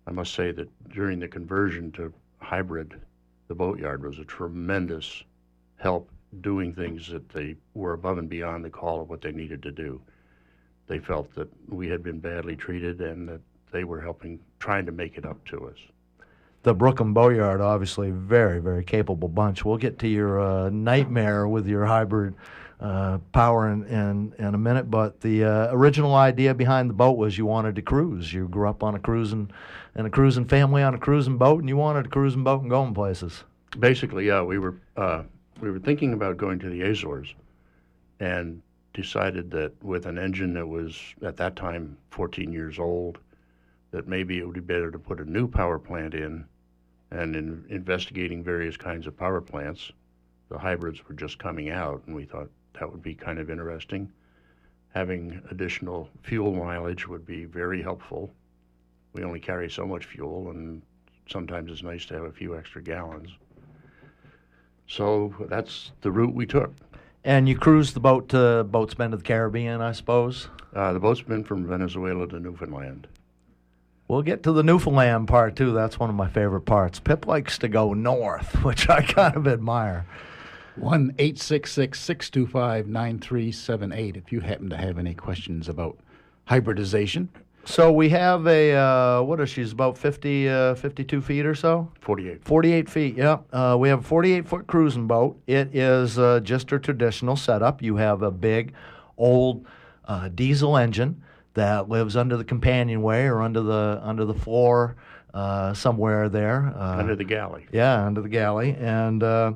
[0.09, 3.01] I must say that during the conversion to hybrid,
[3.47, 5.23] the boatyard was a tremendous
[5.77, 9.63] help doing things that they were above and beyond the call of what they needed
[9.63, 10.01] to do.
[10.89, 13.41] They felt that we had been badly treated and that
[13.73, 15.77] they were helping, trying to make it up to us.
[16.63, 19.65] the Brooklin Boatyard, obviously, very, very capable bunch.
[19.65, 22.35] We'll get to your uh, nightmare with your hybrid
[22.83, 27.17] uh, power in, in, in a minute, but the uh, original idea behind the boat
[27.17, 28.33] was you wanted to cruise.
[28.33, 29.51] You grew up on a cruising,
[29.95, 32.71] in a cruising family on a cruising boat, and you wanted a cruising boat and
[32.71, 33.45] going places.
[33.79, 35.23] Basically, yeah, we were uh,
[35.61, 37.33] we were thinking about going to the Azores,
[38.19, 38.61] and
[38.95, 43.19] decided that with an engine that was at that time 14 years old,
[43.93, 46.45] that maybe it would be better to put a new power plant in.
[47.11, 49.93] And in investigating various kinds of power plants,
[50.49, 54.11] the hybrids were just coming out, and we thought that would be kind of interesting.
[54.95, 58.31] Having additional fuel mileage would be very helpful.
[59.13, 60.83] We only carry so much fuel, and
[61.31, 63.31] sometimes it's nice to have a few extra gallons.
[64.87, 66.73] So that's the route we took.
[67.25, 70.49] And you cruised the boat to Boats Bend to the Caribbean, I suppose.
[70.75, 73.07] Uh, the boat's been from Venezuela to Newfoundland.
[74.13, 75.73] We'll get to the Newfoundland part too.
[75.73, 77.01] That's one of my favorite parts.
[77.01, 80.05] Pip likes to go north, which I kind of admire.
[80.77, 84.19] One eight six six six two five nine three seven eight.
[84.19, 85.97] If you happen to have any questions about
[86.45, 87.31] hybridization,
[87.65, 91.91] So we have a uh, what is she's about 50, uh, 52 feet or so.
[92.03, 92.45] 48.
[92.45, 93.39] 48 feet, yeah.
[93.51, 95.41] Uh, we have a 48 foot cruising boat.
[95.47, 97.81] It is uh, just a traditional setup.
[97.81, 98.75] You have a big,
[99.17, 99.67] old
[100.05, 101.23] uh, diesel engine
[101.55, 104.97] that lives under the companionway or under the under the floor
[105.35, 106.73] uh, somewhere there.
[106.77, 107.67] Uh, Under the galley.
[107.73, 109.53] yeah, under the galley, and uh,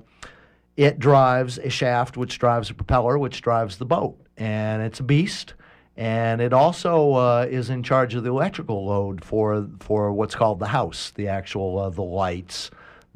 [0.77, 5.03] it drives a shaft, which drives a propeller, which drives the boat, and it's a
[5.03, 5.55] beast.
[5.99, 10.59] And it also uh, is in charge of the electrical load for for what's called
[10.61, 12.71] the house, the actual uh, the lights,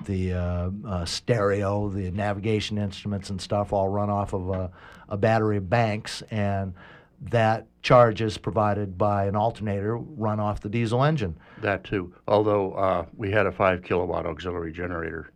[0.07, 4.71] the uh, uh, stereo, the navigation instruments and stuff, all run off of a,
[5.11, 6.73] a battery of banks, and
[7.20, 11.37] that charge is provided by an alternator run off the diesel engine.
[11.61, 12.14] That too.
[12.26, 15.30] Although uh, we had a five kilowatt auxiliary generator,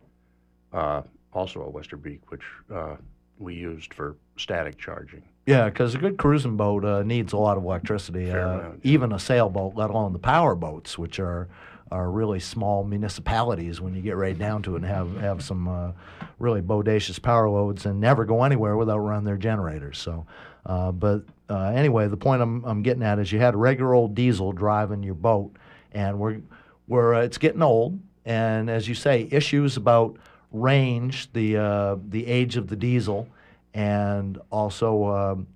[0.72, 2.42] uh, also at Westerbeke, which
[2.72, 2.96] uh,
[3.38, 5.22] we used for static charging.
[5.46, 8.30] Yeah, because a good cruising boat uh, needs a lot of electricity.
[8.30, 11.48] Uh, even a sailboat, let alone the power boats, which are
[11.92, 15.68] are really small municipalities when you get right down to it and have have some
[15.68, 15.92] uh,
[16.38, 19.98] really bodacious power loads and never go anywhere without running their generators.
[19.98, 20.26] So,
[20.64, 24.14] uh, but uh, anyway, the point I'm I'm getting at is you had regular old
[24.14, 25.56] diesel driving your boat,
[25.92, 26.40] and we're
[26.88, 30.16] we're uh, it's getting old, and as you say, issues about
[30.52, 33.28] range, the uh, the age of the diesel,
[33.74, 35.46] and also um,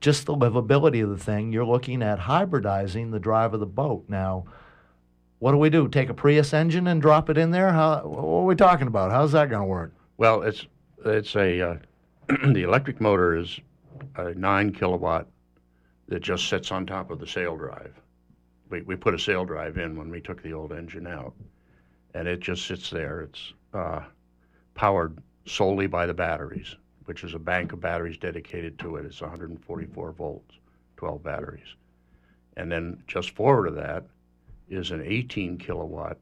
[0.00, 1.52] just the livability of the thing.
[1.52, 4.04] You're looking at hybridizing the drive of the boat.
[4.08, 4.46] Now,
[5.38, 5.86] what do we do?
[5.86, 7.72] Take a Prius engine and drop it in there?
[7.72, 9.12] How, what are we talking about?
[9.12, 9.92] How's that going to work?
[10.16, 10.66] Well, it's
[11.04, 11.76] it's a uh,
[12.52, 13.60] the electric motor is
[14.16, 15.28] a nine kilowatt
[16.08, 17.94] that just sits on top of the sail drive.
[18.70, 21.34] We we put a sail drive in when we took the old engine out,
[22.14, 23.22] and it just sits there.
[23.22, 24.00] It's uh,
[24.74, 29.06] powered solely by the batteries, which is a bank of batteries dedicated to it.
[29.06, 30.54] It's 144 volts,
[30.96, 31.74] 12 batteries,
[32.56, 34.04] and then just forward of that
[34.68, 36.18] is an 18 kilowatt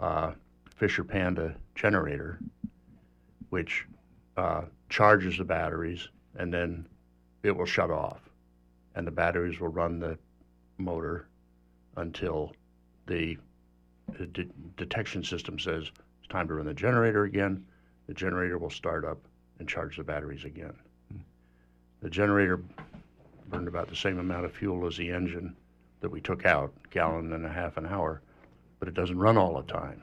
[0.00, 0.32] uh,
[0.76, 2.38] Fischer Panda generator
[3.52, 3.86] which
[4.38, 6.86] uh, charges the batteries and then
[7.42, 8.20] it will shut off.
[8.94, 10.18] And the batteries will run the
[10.78, 11.26] motor
[11.96, 12.52] until
[13.06, 13.36] the,
[14.32, 17.64] de- detection system says it's time to run the generator again.
[18.06, 19.18] The generator will start up
[19.58, 20.74] and charge the batteries again.
[22.00, 22.60] The generator
[23.48, 25.56] burned about the same amount of fuel as the engine
[26.00, 28.22] that we took out, gallon and a half an hour,
[28.80, 30.02] but it doesn't run all the time.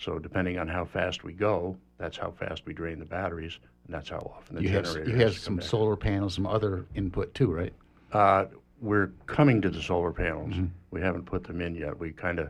[0.00, 3.94] So depending on how fast we go, that's how fast we drain the batteries, and
[3.94, 5.66] that's how often the You have, generator you has have some back.
[5.66, 7.72] solar panels, some other input too, right?
[8.12, 8.46] Uh,
[8.80, 10.54] we're coming to the solar panels.
[10.54, 10.66] Mm-hmm.
[10.90, 11.98] We haven't put them in yet.
[11.98, 12.48] We kind of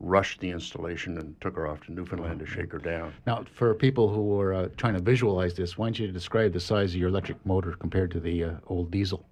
[0.00, 3.12] rushed the installation and took her off to Newfoundland to shake her down.
[3.26, 6.60] Now, for people who are uh, trying to visualize this, why don't you describe the
[6.60, 9.26] size of your electric motor compared to the uh, old diesel?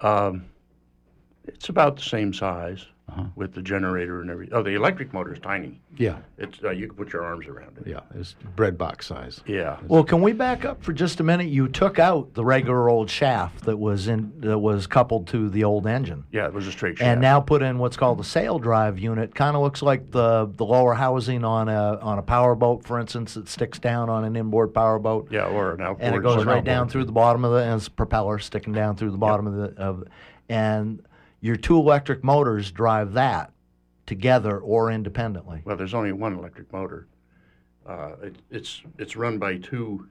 [0.00, 0.46] Um,
[1.44, 3.24] it's about the same size Uh-huh.
[3.36, 4.54] with the generator and everything.
[4.54, 5.78] Oh, the electric motor is tiny.
[5.98, 7.86] Yeah, It's uh, you can put your arms around it.
[7.86, 9.40] yeah, it's bread box size.
[9.46, 9.76] Yeah.
[9.86, 11.48] Well, can we back up for just a minute?
[11.48, 15.64] You took out the regular old shaft that was in that was coupled to the
[15.64, 17.06] old engine, Yeah, it was a straight shaft.
[17.08, 19.34] and now put in what's called the sail drive unit.
[19.34, 22.98] Kind of looks like the the lower housing on a on a power boat, for
[22.98, 25.28] instance, that sticks down on an inboard power boat.
[25.30, 26.00] yeah, or an outboard.
[26.02, 27.90] and it goes or an right down through the bottom of the and it's a
[27.90, 30.04] propeller sticking down through the bottom of the of
[30.48, 31.02] and
[31.42, 33.52] your two electric motors drive that
[34.06, 35.60] together or independently.
[35.64, 37.06] Well, there's only one electric motor.
[37.86, 40.06] Uh, it, it's it's run by two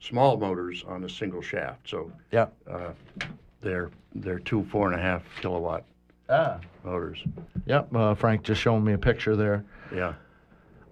[0.00, 1.88] small motors on a single shaft.
[1.88, 2.48] So Yeah.
[2.68, 2.90] uh,
[3.62, 5.84] they're they're two four and a half kilowatt
[6.28, 6.58] Ah.
[6.84, 7.22] motors.
[7.66, 7.94] Yep.
[7.94, 9.64] Uh, Frank just showing me a picture there.
[9.94, 10.14] Yeah.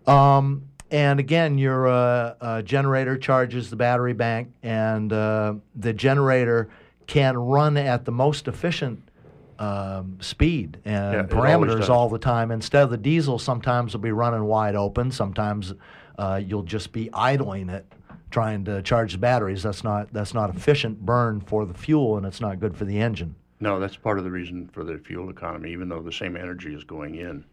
[0.07, 6.69] Um, and again, your uh, uh, generator charges the battery bank, and uh, the generator
[7.07, 9.03] can run at the most efficient
[9.61, 12.51] um, speed and Yeah, parameters all the time.
[12.51, 15.13] Instead of the diesel, sometimes it'll be running wide open.
[15.13, 15.75] Sometimes
[16.19, 17.87] uh, you'll just be idling it,
[18.31, 19.63] trying to charge the batteries.
[19.63, 22.99] That's not that's not efficient burn for the fuel, and it's not good for the
[22.99, 23.35] engine.
[23.61, 25.71] No, that's part of the reason for the fuel economy.
[25.71, 27.45] Even though the same energy is going in,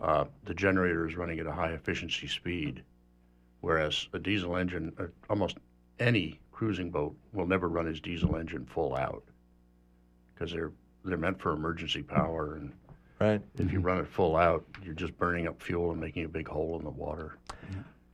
[0.00, 2.84] uh, the generator is running at a high efficiency speed,
[3.62, 5.56] whereas a diesel engine, uh, almost
[5.98, 9.24] any cruising boat will never run his diesel engine full out
[10.32, 10.72] because they're
[11.06, 12.72] they're meant for emergency power, and
[13.20, 13.40] Right.
[13.58, 16.48] if you run it full out, you're just burning up fuel and making a big
[16.48, 17.36] hole in the water.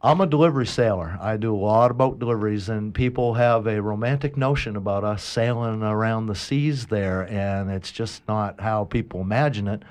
[0.04, 1.16] I'm a delivery sailor.
[1.20, 5.22] I do a lot of boat deliveries, and people have a romantic notion about us
[5.22, 9.82] sailing around the seas there, and it's just not how people imagine it.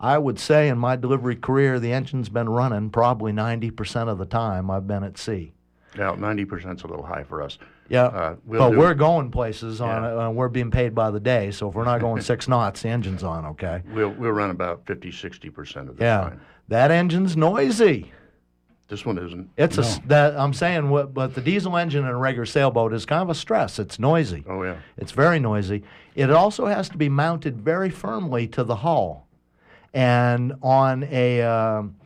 [0.00, 4.24] I would say in my delivery career, the engine's been running probably 90% of the
[4.26, 5.52] time I've been at sea.
[5.96, 7.58] Now, ninety percent's a little high for us.
[7.90, 10.12] Yeah, Uh, we'll but we're going places on Yeah.
[10.12, 11.50] it, and we're being paid by the day.
[11.50, 13.44] So if we're not going six knots, the engine's on.
[13.46, 13.82] Okay.
[13.92, 16.40] We'll we'll run about 50, 60 percent of the Yeah, time.
[16.68, 18.12] that engine's noisy.
[18.86, 19.50] This one isn't.
[19.56, 23.04] It's a that I'm saying, what, but the diesel engine in a regular sailboat is
[23.06, 23.78] kind of a stress.
[23.80, 24.44] It's noisy.
[24.48, 24.76] Oh yeah.
[24.96, 25.82] It's very noisy.
[26.14, 29.26] It also has to be mounted very firmly to the hull.
[29.92, 31.96] And on a um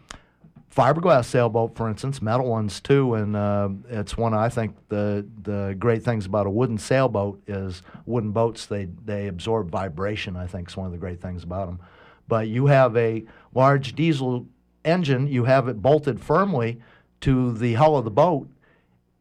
[0.75, 5.77] fiberglass sailboat, for instance, metal ones too, and uh, it's one I think the the
[5.79, 10.37] great things about a wooden sailboat is wooden boats they they absorb vibration.
[10.37, 11.81] I think is one of the great things about them.
[12.27, 14.47] But you have a large diesel
[14.85, 16.81] engine, you have it bolted firmly
[17.21, 18.49] to the hull of the boat,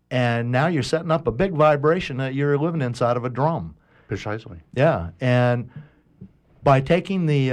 [0.10, 3.76] and now you're setting up a big vibration that you're living inside of a drum.
[4.08, 4.60] Precisely.
[4.74, 5.70] Yeah, and
[6.64, 7.50] by taking the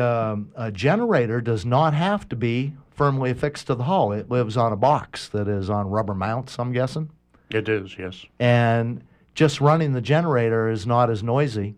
[0.57, 4.13] a generator does not have to be firmly affixed to the hull.
[4.13, 6.59] It lives on a box that is on rubber mounts.
[6.59, 7.09] I'm guessing,
[7.51, 8.27] It is, yes.
[8.39, 9.03] and
[9.35, 11.77] just running the generator is not as noisy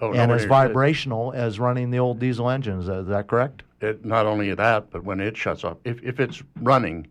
[0.00, 2.88] Oh, and no, as it- vibrational as running the old diesel engines.
[2.88, 3.62] Is that correct?
[3.80, 7.06] It, not only that, but when it shuts off, if, if it's running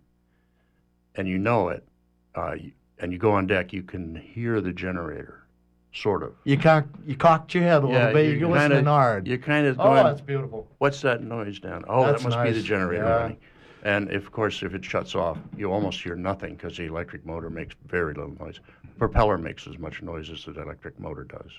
[1.15, 1.87] and you know it,
[2.35, 2.55] uh,
[2.99, 5.45] and you go on deck, you can hear the generator,
[5.93, 6.33] sort of.
[6.43, 8.37] You cock, you cocked your head a little bit.
[8.37, 9.27] You're listening kinda, hard.
[9.27, 10.67] You're kind of oh, going, that's beautiful.
[10.79, 11.85] what's that noise down?
[11.87, 13.09] Oh, That's that must be the generator Yeah.
[13.21, 13.37] running.
[13.83, 17.25] And if, of course, if it shuts off, you almost hear nothing because the electric
[17.25, 18.61] motor makes very little noise.
[18.97, 21.51] Propeller makes as much noise as the electric motor does.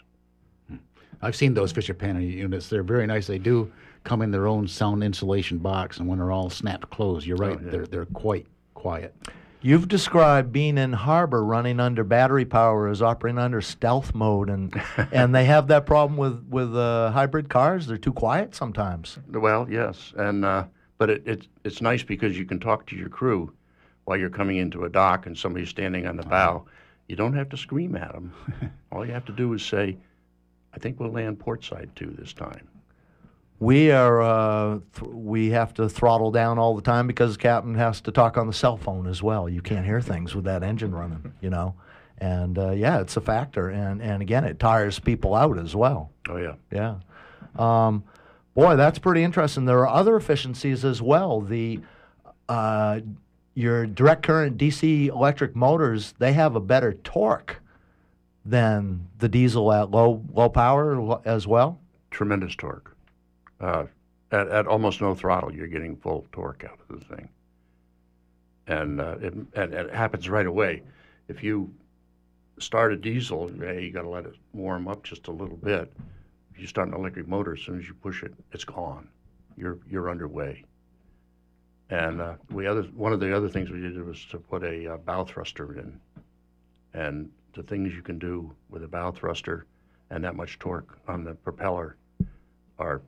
[1.22, 2.68] I've seen those Fischer Panda units.
[2.68, 3.26] They're very nice.
[3.26, 3.70] They do
[4.04, 7.58] come in their own sound insulation box, and when they're all snapped closed, you're right.
[7.58, 7.70] Oh, yeah.
[7.70, 9.14] They're they're quite quiet.
[9.62, 14.78] You've described being in harbor running under battery power as operating under stealth mode, and
[15.12, 17.86] and they have that problem with with uh, hybrid cars.
[17.86, 19.18] They're too quiet sometimes.
[19.30, 20.64] Well, yes, and uh,
[20.98, 23.52] but it, it's it's nice because you can talk to your crew
[24.04, 26.64] while you're coming into a dock and somebody's standing on the bow.
[27.08, 28.32] You don't have to scream at them.
[28.92, 29.96] All you have to do is say,
[30.72, 32.68] "I think we'll land port side two this time."
[33.60, 37.74] We are uh, th- we have to throttle down all the time because the captain
[37.76, 39.48] has to talk on the cell phone as well.
[39.48, 41.74] You can't hear things with that engine running, you know.
[42.18, 43.68] And uh, yeah, it's a factor.
[43.68, 46.10] And, and again, it tires people out as well.
[46.28, 46.54] Oh yeah.
[46.70, 46.96] Yeah.
[47.56, 48.04] Um,
[48.54, 49.64] boy, that's pretty interesting.
[49.64, 51.40] There are other efficiencies as well.
[51.40, 51.80] The
[52.48, 53.00] uh,
[53.54, 57.60] your direct current DC electric motors they have a better torque
[58.44, 61.80] than the diesel at low low power as well.
[62.10, 62.96] Tremendous torque.
[63.60, 63.86] Uh,
[64.30, 67.28] at, at almost no throttle, you're getting full torque out of the thing,
[68.66, 70.82] and uh, it, and it happens right away.
[71.28, 71.72] If you
[72.58, 75.92] start a diesel, hey, you got to let it warm up just a little bit.
[76.56, 79.08] You start an electric motor, as soon as you push it, it's gone.
[79.56, 80.64] You're you're underway.
[81.90, 84.94] And uh, we other one of the other things we did was to put a
[84.94, 86.00] uh, bow thruster in,
[86.94, 89.66] and the things you can do with a bow thruster
[90.10, 91.96] and that much torque on the propeller
[92.78, 93.02] are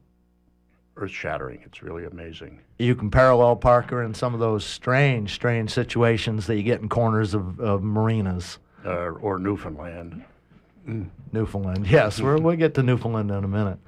[0.97, 1.61] earth shattering.
[1.65, 2.61] It's really amazing.
[2.79, 6.89] You can parallel Parker in some of those strange, strange situations that you get in
[6.89, 8.59] corners of, of marinas.
[8.85, 10.25] Uh, or Newfoundland.
[10.87, 11.09] Mm.
[11.33, 12.21] Newfoundland, yes.
[12.21, 13.79] we we'll get to Newfoundland in a minute.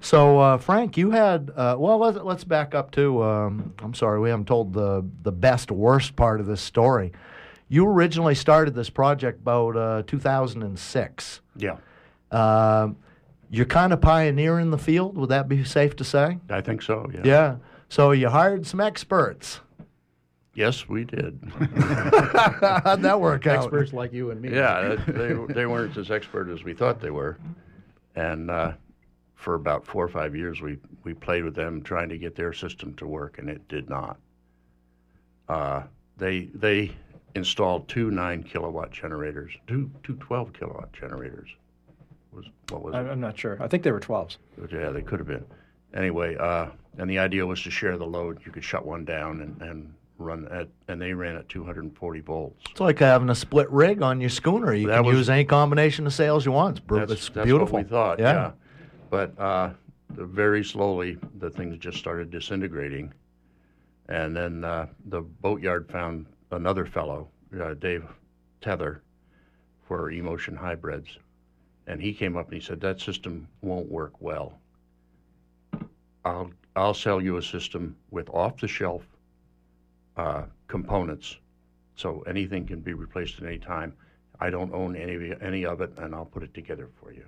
[0.00, 1.98] So, uh, Frank, you had uh, well.
[1.98, 3.22] Let's let's back up to.
[3.22, 7.12] Um, I'm sorry, we haven't told the the best worst part of this story.
[7.68, 11.40] You originally started this project about uh, 2006.
[11.56, 11.78] Yeah.
[12.30, 12.90] Uh,
[13.50, 15.16] you're kind of pioneering the field.
[15.16, 16.38] Would that be safe to say?
[16.50, 17.10] I think so.
[17.12, 17.20] Yeah.
[17.24, 17.56] Yeah.
[17.88, 19.60] So you hired some experts.
[20.54, 21.40] Yes, we did.
[21.76, 23.64] How'd that work out?
[23.64, 24.50] Experts like you and me.
[24.54, 27.38] Yeah, they they weren't as expert as we thought they were,
[28.14, 28.72] and uh,
[29.34, 32.52] for about four or five years, we, we played with them trying to get their
[32.52, 34.16] system to work, and it did not.
[35.48, 35.82] Uh,
[36.16, 36.92] they they
[37.34, 41.50] installed two nine kilowatt generators, two two 12 kilowatt generators.
[42.32, 43.10] Was what was I'm, it?
[43.10, 43.62] I'm not sure.
[43.62, 44.38] I think they were 12s.
[44.72, 45.44] Yeah, they could have been.
[45.92, 48.40] Anyway, uh, and the idea was to share the load.
[48.46, 52.62] You could shut one down and, and run at, and they ran at 240 volts.
[52.70, 54.72] It's like having a split rig on your schooner.
[54.72, 56.78] You That can was- use any combination of sails you want.
[56.78, 57.74] It's, That's, it's that's beautiful.
[57.78, 58.18] what we thought.
[58.18, 58.32] Yeah.
[58.32, 58.50] Yeah,
[59.10, 59.70] but uh,
[60.10, 63.12] the- very slowly the things just started disintegrating,
[64.08, 67.28] and then uh, the boatyard found another fellow,
[67.60, 68.04] uh, Dave
[68.60, 69.02] Tether,
[69.86, 71.18] for emotion hybrids,
[71.86, 74.58] and he came up and he said that system won't work well.
[76.24, 79.02] I'll I'll sell you a system with off the shelf
[80.16, 81.36] uh, components,
[81.96, 83.94] so anything can be replaced at any time.
[84.40, 87.12] I don't own any of it- any of it, and I'll put it together for
[87.12, 87.24] you.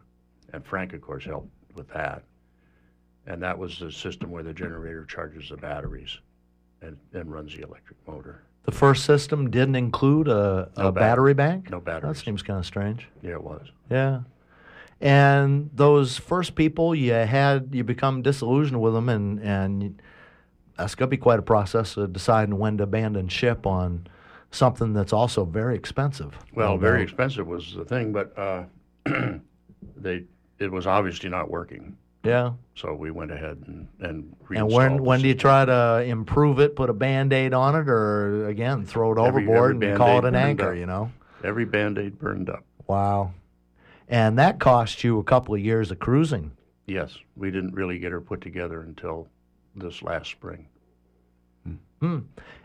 [0.52, 2.22] And Frank, of course, helped with that.
[3.26, 6.18] And that was the system where the generator charges the batteries
[6.82, 8.42] and, and runs the electric motor.
[8.64, 11.70] The first system didn't include a, a No bat- battery bank?
[11.70, 12.10] no battery.
[12.12, 13.08] That seems kind of strange.
[13.22, 13.68] Yeah, it was.
[13.90, 14.20] Yeah.
[15.00, 20.02] And those first people, you had, you become disillusioned with them, and, and
[20.76, 24.06] that's going to be quite a process of deciding when to abandon ship on
[24.50, 26.36] something that's also very expensive.
[26.54, 28.64] Well, very expensive was the thing, but uh,
[29.96, 30.24] they
[30.58, 31.96] it was obviously not working.
[32.24, 32.52] Yeah.
[32.74, 36.74] So we went ahead and and And when when do you try to improve it,
[36.74, 40.18] put a band aid on it, or again throw it Every- overboard every and call
[40.18, 40.72] it an anchor?
[40.72, 40.76] up.
[40.76, 41.12] You know.
[41.44, 42.64] Every band aid burned up.
[42.86, 43.32] Wow.
[44.08, 46.52] And that cost you a couple of years of cruising.
[46.86, 49.28] Yes, we didn't really get her put together until
[49.76, 50.66] this last spring.
[52.00, 52.18] Hmm.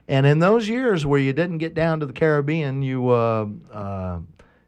[0.10, 4.20] And in those years where you didn't get down to the Caribbean, you uh, uh,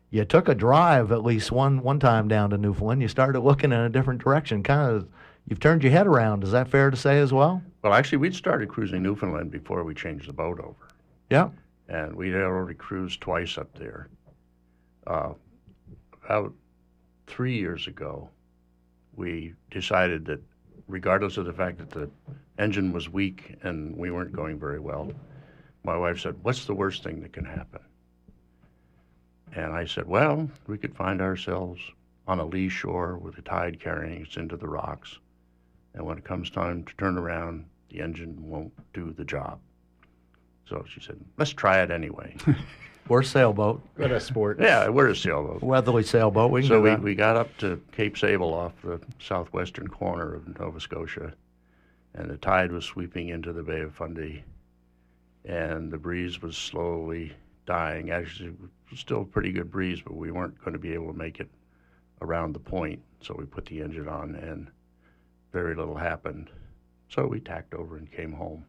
[0.09, 3.01] you took a drive at least one one time down to Newfoundland.
[3.01, 4.63] You started looking in a different direction.
[4.63, 5.07] Kind of,
[5.47, 6.45] you've turned your head around.
[6.45, 7.61] Is that fair to say as well?
[7.81, 10.87] Well, actually, we'd started cruising Newfoundland before we changed the boat over.
[11.29, 11.49] Yeah.
[11.89, 14.07] and we had already cruised twice up there.
[15.05, 15.33] Uh,
[16.25, 16.53] about
[17.27, 18.29] three years ago,
[19.15, 20.41] we decided that,
[20.87, 22.09] regardless of the fact that the
[22.59, 25.11] engine was weak and we weren't going very well,
[25.83, 27.81] my wife said, "What's the worst thing that can happen?"
[29.53, 31.81] And I said, "Well, we could find ourselves
[32.27, 35.19] on a lee shore with the tide carrying us into the rocks,
[35.93, 39.59] and when it comes time to turn around, the engine won't do the job."
[40.65, 42.35] So she said, "Let's try it anyway."
[43.09, 44.59] We're a sailboat, What a sport.
[44.61, 45.61] yeah, we're a sailboat.
[45.61, 46.51] weatherly sailboat.
[46.51, 47.01] We can So do we, that.
[47.01, 51.33] we got up to Cape Sable off the southwestern corner of Nova Scotia,
[52.15, 54.43] and the tide was sweeping into the Bay of Fundy,
[55.45, 57.33] and the breeze was slowly
[57.65, 58.11] dying.
[58.11, 58.55] Actually, it
[58.89, 61.39] was still a pretty good breeze, but we weren't going to be able to make
[61.41, 61.49] it
[62.21, 63.01] around the point.
[63.21, 64.69] So we put the engine on, and
[65.51, 66.49] very little happened.
[67.09, 68.65] So we tacked over and came home.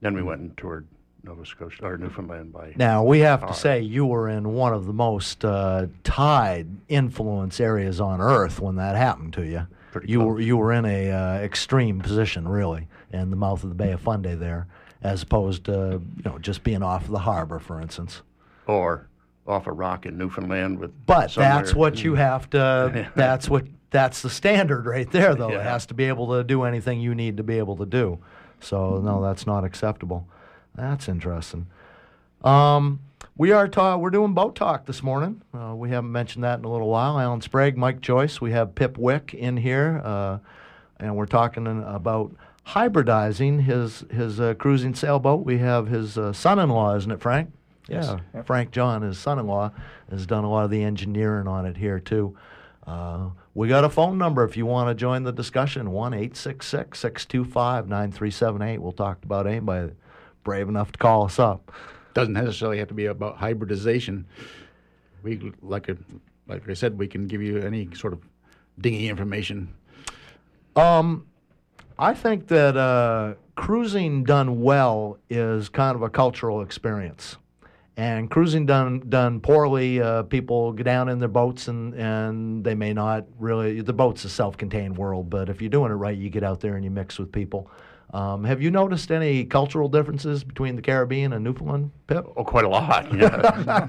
[0.00, 0.16] Then Hmm.
[0.18, 0.86] we went and toured
[1.24, 4.86] Nova Scotia or Newfoundland by Now we have to say you were in one of
[4.86, 9.66] the most uh, tide influence areas on Earth when that happened to you.
[9.92, 10.28] Pretty you close.
[10.28, 13.92] were you were in a uh, extreme position really in the mouth of the Bay
[13.92, 14.66] of Fundy there,
[15.02, 18.22] as opposed to you know just being off the harbor, for instance.
[18.66, 19.08] or
[19.46, 20.92] off a rock in Newfoundland with.
[21.06, 23.10] But that's what you have to.
[23.16, 23.66] that's what.
[23.92, 25.50] That's the standard right there, though.
[25.50, 28.20] It has to be able to do anything you need to be able to do.
[28.60, 30.28] So no, that's not acceptable.
[30.80, 31.66] That's interesting.
[32.42, 33.00] Um,
[33.36, 35.42] we are ta- we're doing boat talk this morning.
[35.52, 37.18] Uh, we haven't mentioned that in a little while.
[37.18, 38.40] Alan Sprague, Mike Joyce.
[38.40, 40.38] We have Pip Wick in here, uh,
[40.98, 42.34] and we're talking about
[42.66, 45.44] hybridizing his his uh, cruising sailboat.
[45.44, 47.52] We have his uh, son-in-law, isn't it, Frank?
[47.86, 48.14] Yes.
[48.34, 49.72] Yeah, Frank John, his son-in-law,
[50.10, 52.36] has done a lot of the engineering on it here too.
[52.86, 56.36] Uh, we got a phone number if you want to join the discussion one eight
[56.36, 58.78] six six six two five nine three seven eight.
[58.78, 59.92] We'll talk about anybody
[60.50, 61.70] brave enough to call us up.
[62.12, 64.26] Doesn't necessarily have to be about hybridization.
[65.22, 65.96] We like a,
[66.48, 68.18] like I said, we can give you any sort of
[68.80, 69.72] dingy information.
[70.74, 71.28] Um,
[71.96, 77.36] I think that uh, cruising done well is kind of a cultural experience.
[77.96, 82.74] And cruising done done poorly, uh, people get down in their boats and, and they
[82.74, 83.82] may not really.
[83.82, 86.74] The boat's a self-contained world, but if you're doing it right, you get out there
[86.74, 87.70] and you mix with people.
[88.12, 92.26] Um, have you noticed any cultural differences between the Caribbean and Newfoundland, Pip?
[92.36, 93.06] Oh, quite a lot.
[93.14, 93.86] Yeah.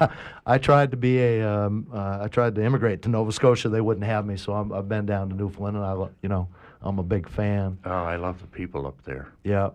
[0.46, 3.68] I tried to be a, um, uh, I tried to immigrate to Nova Scotia.
[3.70, 6.28] They wouldn't have me, so I'm, I've been down to Newfoundland, and I, lo- you
[6.28, 6.48] know,
[6.82, 7.78] I'm a big fan.
[7.84, 9.32] oh, I love the people up there.
[9.42, 9.70] Yeah,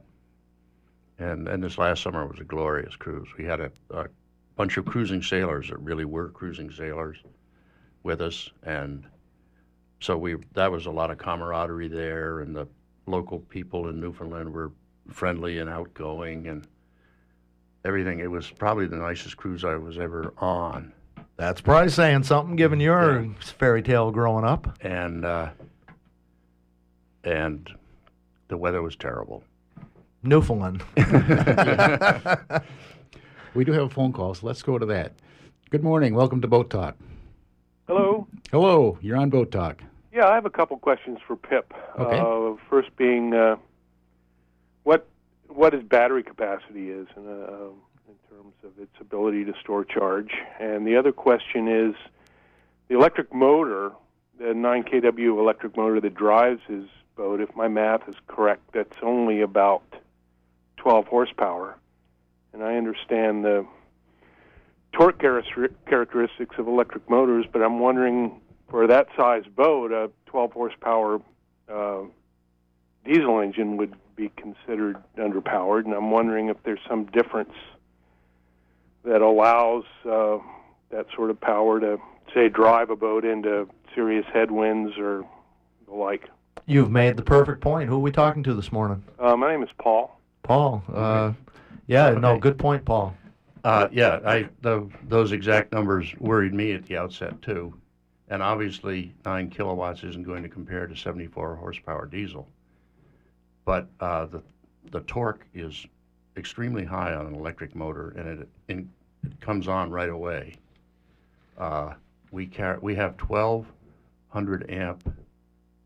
[1.18, 3.28] And and this last summer was a glorious cruise.
[3.38, 4.06] We had a, a
[4.56, 7.18] bunch of cruising sailors that really were cruising sailors
[8.04, 9.06] with us, and
[10.00, 12.68] so we that was a lot of camaraderie there, and the
[13.06, 14.72] local people in Newfoundland were
[15.10, 16.68] friendly and outgoing, and
[17.86, 18.20] everything.
[18.20, 20.94] It was probably the nicest cruise I was ever on,
[21.38, 24.78] that's probably saying something, given your fairy tale growing up.
[24.82, 25.50] and uh,
[27.24, 27.70] and
[28.48, 29.44] the weather was terrible.
[30.24, 30.84] Newfoundland.
[33.56, 35.14] We do have a phone call, so let's go to that.
[35.72, 36.14] Good morning.
[36.14, 36.96] Welcome to Boat Talk.
[37.90, 38.28] Hello.
[38.52, 39.82] Hello, you're on Boat Talk.
[40.14, 41.74] Yeah, I have a couple questions for Pip.
[41.98, 42.20] Okay.
[42.20, 43.56] Uh, first being, uh,
[44.84, 45.08] what
[45.48, 47.70] what his battery capacity is in, uh,
[48.08, 51.96] in terms of its ability to store charge, and the other question is
[52.90, 53.92] the electric motor,
[54.38, 56.86] the 9 kW electric motor that drives his
[57.16, 57.42] boat.
[57.42, 59.82] If my math is correct, that's only about
[60.78, 61.76] 12 horsepower,
[62.54, 63.66] and I understand the
[64.92, 71.20] torque characteristics of electric motors, but I'm wondering for that size boat, a 12 horsepower
[71.68, 72.02] uh,
[73.06, 77.54] diesel engine would be considered underpowered, and I'm wondering if there's some difference
[79.04, 80.38] that allows uh,
[80.92, 81.98] that sort of power to,
[82.34, 85.26] say, drive a boat into serious headwinds or
[85.88, 86.28] the like.
[86.66, 87.90] You've made the perfect point.
[87.90, 89.04] Who are we talking to this morning?
[89.18, 90.20] Uh, my name is Paul.
[90.44, 90.84] Paul.
[90.94, 91.34] Uh,
[91.88, 93.16] yeah, no, good point, Paul.
[93.64, 97.74] Uh, yeah, I the, those exact numbers worried me at the outset too,
[98.30, 102.48] and obviously nine kilowatts isn't going to compare to 74 horsepower diesel,
[103.66, 104.42] but uh, the
[104.92, 105.86] the torque is
[106.38, 108.90] extremely high on an electric motor, and it, in,
[109.26, 110.56] it comes on right away.
[111.58, 111.94] Uh,
[112.32, 115.14] we car- we have 1200 amp,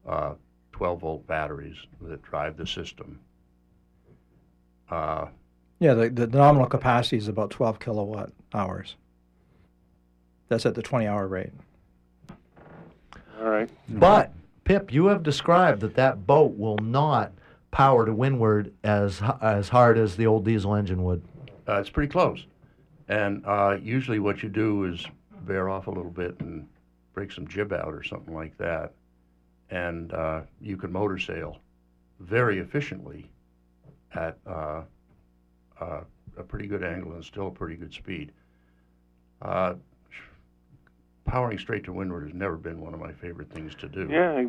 [0.08, 0.36] uh,
[0.74, 3.20] 12 volt batteries that drive the system.
[5.82, 8.96] Uh, Yeah, the, the nominal capacity is about 12 kilowatt hours.
[10.50, 11.52] That's at the 20 hour rate.
[13.42, 13.70] All right.
[13.90, 17.34] But Pip, you have described that that boat will not
[17.72, 21.24] power to windward as as hard as the old diesel engine would.
[21.68, 22.46] Uh, it's pretty close.
[23.10, 25.06] And uh, usually, what you do is
[25.42, 26.68] bear off a little bit and
[27.14, 28.94] break some jib out or something like that,
[29.70, 31.58] and uh, you can motor sail
[32.20, 33.30] very efficiently
[34.14, 34.38] at
[35.84, 36.04] uh,
[36.38, 38.32] a pretty good angle and still a pretty good speed.
[39.42, 39.76] Uh,
[41.26, 44.08] powering straight to windward has never been one of my favorite things to do.
[44.10, 44.48] Yeah, I,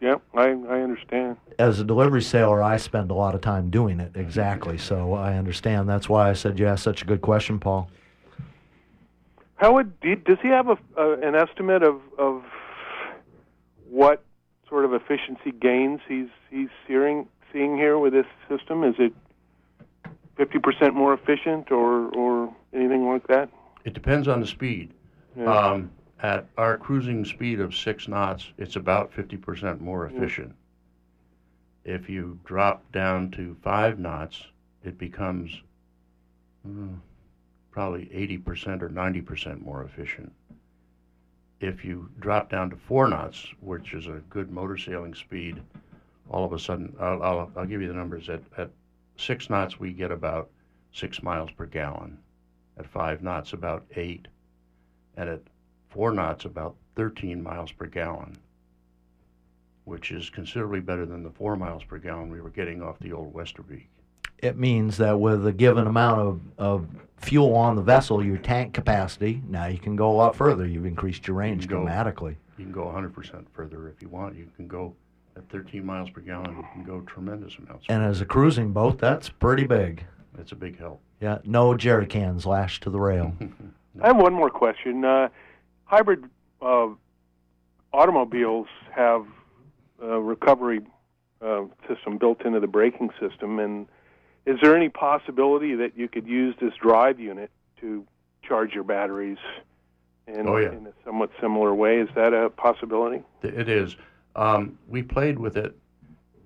[0.00, 1.36] yeah, I, I understand.
[1.58, 4.12] As a delivery sailor, I spend a lot of time doing it.
[4.16, 4.78] Exactly.
[4.78, 5.88] So I understand.
[5.88, 7.88] That's why I said you asked such a good question, Paul.
[9.56, 12.42] How would do, does he have a, uh, an estimate of of
[13.88, 14.24] what
[14.68, 18.82] sort of efficiency gains he's he's seeing seeing here with this system?
[18.82, 19.12] Is it
[20.36, 23.48] fifty percent more efficient or or anything like that?
[23.84, 24.92] It depends on the speed.
[25.36, 25.52] Yeah.
[25.52, 25.90] Um,
[26.22, 30.54] at our cruising speed of six knots, it's about 50% more efficient.
[31.84, 34.46] If you drop down to five knots,
[34.84, 35.50] it becomes
[36.66, 36.96] mm,
[37.72, 40.32] probably 80% or 90% more efficient.
[41.58, 45.60] If you drop down to four knots, which is a good motor sailing speed,
[46.30, 48.28] all of a sudden, I'll, I'll, I'll give you the numbers.
[48.28, 48.70] At, at
[49.16, 50.50] six knots, we get about
[50.92, 52.18] six miles per gallon
[52.78, 54.28] at five knots about eight,
[55.16, 55.40] and at
[55.90, 58.36] four knots about 13 miles per gallon,
[59.84, 63.12] which is considerably better than the four miles per gallon we were getting off the
[63.12, 63.86] old Westerbeke.
[64.38, 66.88] It means that with a given amount of, of
[67.18, 70.66] fuel on the vessel, your tank capacity, now you can go a lot further.
[70.66, 72.36] You've increased your range You can go- dramatically.
[72.58, 74.34] You can go 100% further if you want.
[74.36, 74.94] You can go
[75.36, 76.56] at 13 miles per gallon.
[76.56, 77.86] You can go tremendous amounts.
[77.88, 80.04] And as a cruising boat, that's pretty big.
[80.38, 81.00] It's a big help.
[81.20, 83.32] Yeah, no jerry cans lashed to the rail.
[84.02, 85.04] I have one more question.
[85.04, 85.28] Uh,
[85.84, 86.24] hybrid
[86.60, 86.88] uh,
[87.92, 89.26] automobiles have
[90.02, 90.80] a recovery
[91.40, 93.86] uh, system built into the braking system, and
[94.46, 98.04] is there any possibility that you could use this drive unit to
[98.42, 99.38] charge your batteries
[100.26, 100.72] in, Oh, yeah.
[100.72, 101.98] in a somewhat similar way?
[102.00, 103.22] Is that a possibility?
[103.42, 103.96] It is.
[104.34, 105.76] Um, we played with it,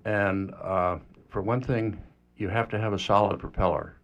[0.05, 0.97] and uh,
[1.29, 2.01] for one thing,
[2.37, 3.95] you have to have a solid propeller.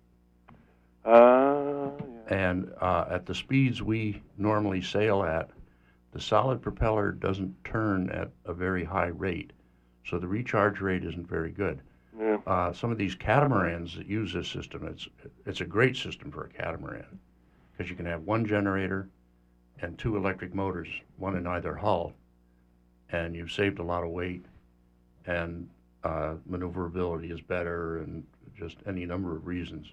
[1.05, 1.89] Uh,
[2.29, 5.49] And uh, at the speeds we normally sail at,
[6.13, 9.51] the solid propeller doesn't turn at a very high rate,
[10.05, 11.81] so the recharge rate isn't very good.
[12.17, 12.37] yeah.
[12.47, 15.07] Uh, some of these catamarans that use this system, it's
[15.45, 17.19] it's a great system for a catamaran
[17.71, 19.09] because you can have one generator
[19.81, 22.13] and two electric motors, one in either hull,
[23.13, 24.45] and you've saved a lot of weight,
[25.27, 25.69] and
[26.03, 28.25] uh, maneuverability is better, and
[28.57, 29.87] just any number of reasons.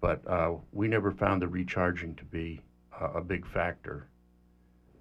[0.00, 2.60] But uh, we never found the recharging to be
[3.00, 4.06] a, a big factor.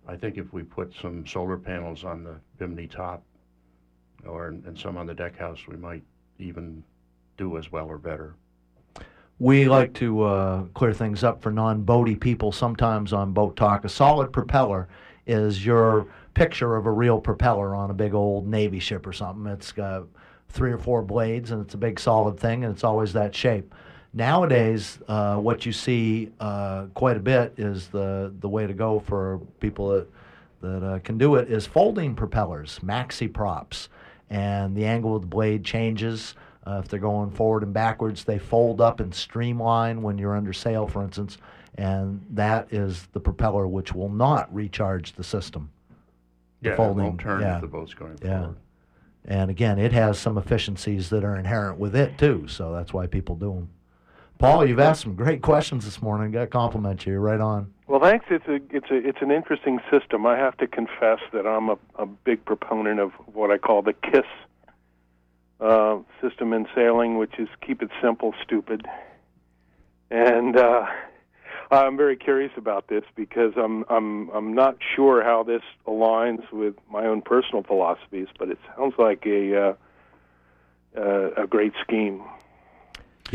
[0.07, 3.21] I think if we put some solar panels on the bimini top,
[4.25, 6.03] or and some on the deck house, we might
[6.39, 6.83] even
[7.37, 8.35] do as well or better.
[9.39, 13.83] We like to uh, clear things up for non-boaty people sometimes on Boat Talk.
[13.83, 14.87] A solid propeller
[15.27, 19.51] is your picture of a real propeller on a big old Navy ship or something.
[19.51, 20.03] It's got
[20.49, 23.73] three or four blades and it's a big solid thing and it's always that shape.
[24.13, 28.99] Nowadays, uh, what you see uh, quite a bit is the, the way to go
[28.99, 30.07] for people that,
[30.61, 33.89] that uh, can do it is folding propellers, maxi props.
[34.29, 36.35] And the angle of the blade changes.
[36.65, 40.53] Uh, if they're going forward and backwards, they fold up and streamline when you're under
[40.53, 41.37] sail, for instance.
[41.77, 45.69] And that is the propeller which will not recharge the system.
[46.61, 47.55] The Yeah, it won't turn yeah.
[47.55, 48.39] if the boat's going Yeah.
[48.39, 48.57] forward.
[49.27, 53.07] And again, it has some efficiencies that are inherent with it too, so that's why
[53.07, 53.69] people do them.
[54.37, 56.31] Paul, you've asked some great questions this morning.
[56.31, 57.13] Got to compliment you.
[57.13, 57.73] You're right on.
[57.87, 58.25] Well, thanks.
[58.29, 60.25] It's a it's a it's an interesting system.
[60.25, 63.93] I have to confess that I'm a, a big proponent of what I call the
[63.93, 64.25] KISS
[65.61, 68.85] uh, system in sailing, which is keep it simple, stupid.
[70.11, 70.85] And uh,
[71.71, 76.75] I'm very curious about this because I'm I'm I'm not sure how this aligns with
[76.91, 79.73] my own personal philosophies, but it sounds like a uh,
[80.97, 82.21] uh, a great scheme.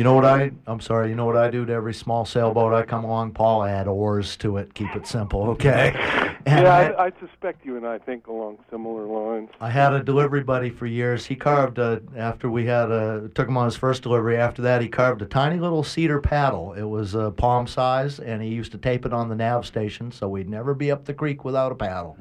[0.00, 0.50] You know what I?
[0.66, 1.10] I'm sorry.
[1.10, 3.60] You know what I do to every small sailboat I come along, Paul?
[3.60, 4.72] I add oars to it.
[4.72, 5.92] Keep it simple, okay?
[6.46, 9.50] And yeah, I- I, suspect you and I think along similar lines.
[9.60, 11.26] I had a delivery buddy for years.
[11.26, 14.38] He carved a after we had a took him on his first delivery.
[14.38, 16.72] After that, he carved a tiny little cedar paddle.
[16.72, 20.10] It was uh, palm size, and he used to tape it on the nav station,
[20.12, 22.16] so we'd never be up the creek without a paddle.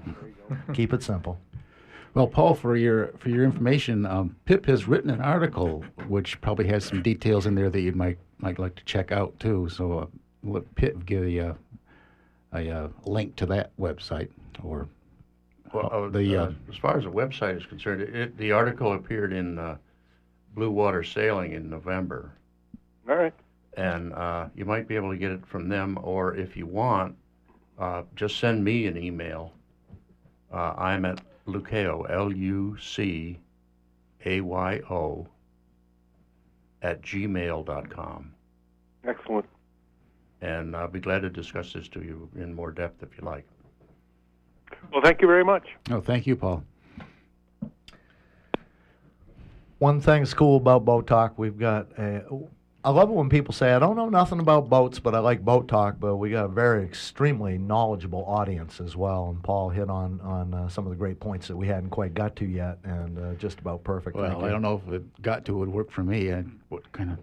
[0.74, 1.40] Keep it simple.
[2.14, 6.68] Well, Paul, for your for your information, um, Pip has written an article which probably
[6.68, 9.70] has some details in there that you might might like to check out too.
[9.70, 10.06] So uh,
[10.44, 11.56] let Pip give you
[12.54, 14.30] a, a, uh link to that website
[14.64, 14.88] or
[15.74, 18.52] Well, uh, the uh, uh, as far as the website is concerned, it, it, the
[18.54, 19.78] article appeared in uh,
[20.56, 22.32] Blue Water Sailing in November,
[23.08, 23.34] All right.
[23.78, 27.16] and uh, you might be able to get it from them, or if you want,
[27.78, 29.54] uh, just send me an email.
[30.52, 31.22] Uh, I'm at
[31.52, 33.40] Lucayo, L U C
[34.26, 35.28] A Y O,
[36.82, 38.32] at gmail.com.
[39.06, 39.46] Excellent.
[40.42, 43.46] And I'll be glad to discuss this to you in more depth if you like.
[44.92, 45.68] Well, thank you very much.
[45.92, 46.64] oh, thank you, Paul.
[49.80, 52.24] One thing's cool about Boat Talk, we've got a.
[52.90, 55.46] I love it when people say, I don't know nothing about boats, but I like
[55.46, 59.30] Boat Talk, but we got a very extremely knowledgeable audience as well.
[59.30, 62.16] And Paul hit on, on uh, some of the great points that we hadn't quite
[62.16, 64.16] got to yet, and uh, just about perfect.
[64.16, 64.48] Well, you.
[64.48, 66.34] I don't know if it got to it would work for me.
[66.34, 67.20] I, what kind of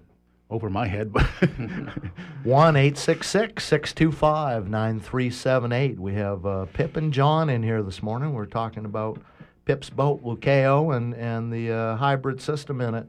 [0.51, 1.25] over my head, but
[2.45, 5.99] 1 625 9378.
[5.99, 8.35] We have uh, Pip and John in here this morning.
[8.35, 9.19] We're talking about
[9.65, 13.09] Pip's boat, Lucayo, and, and the uh, hybrid system in it.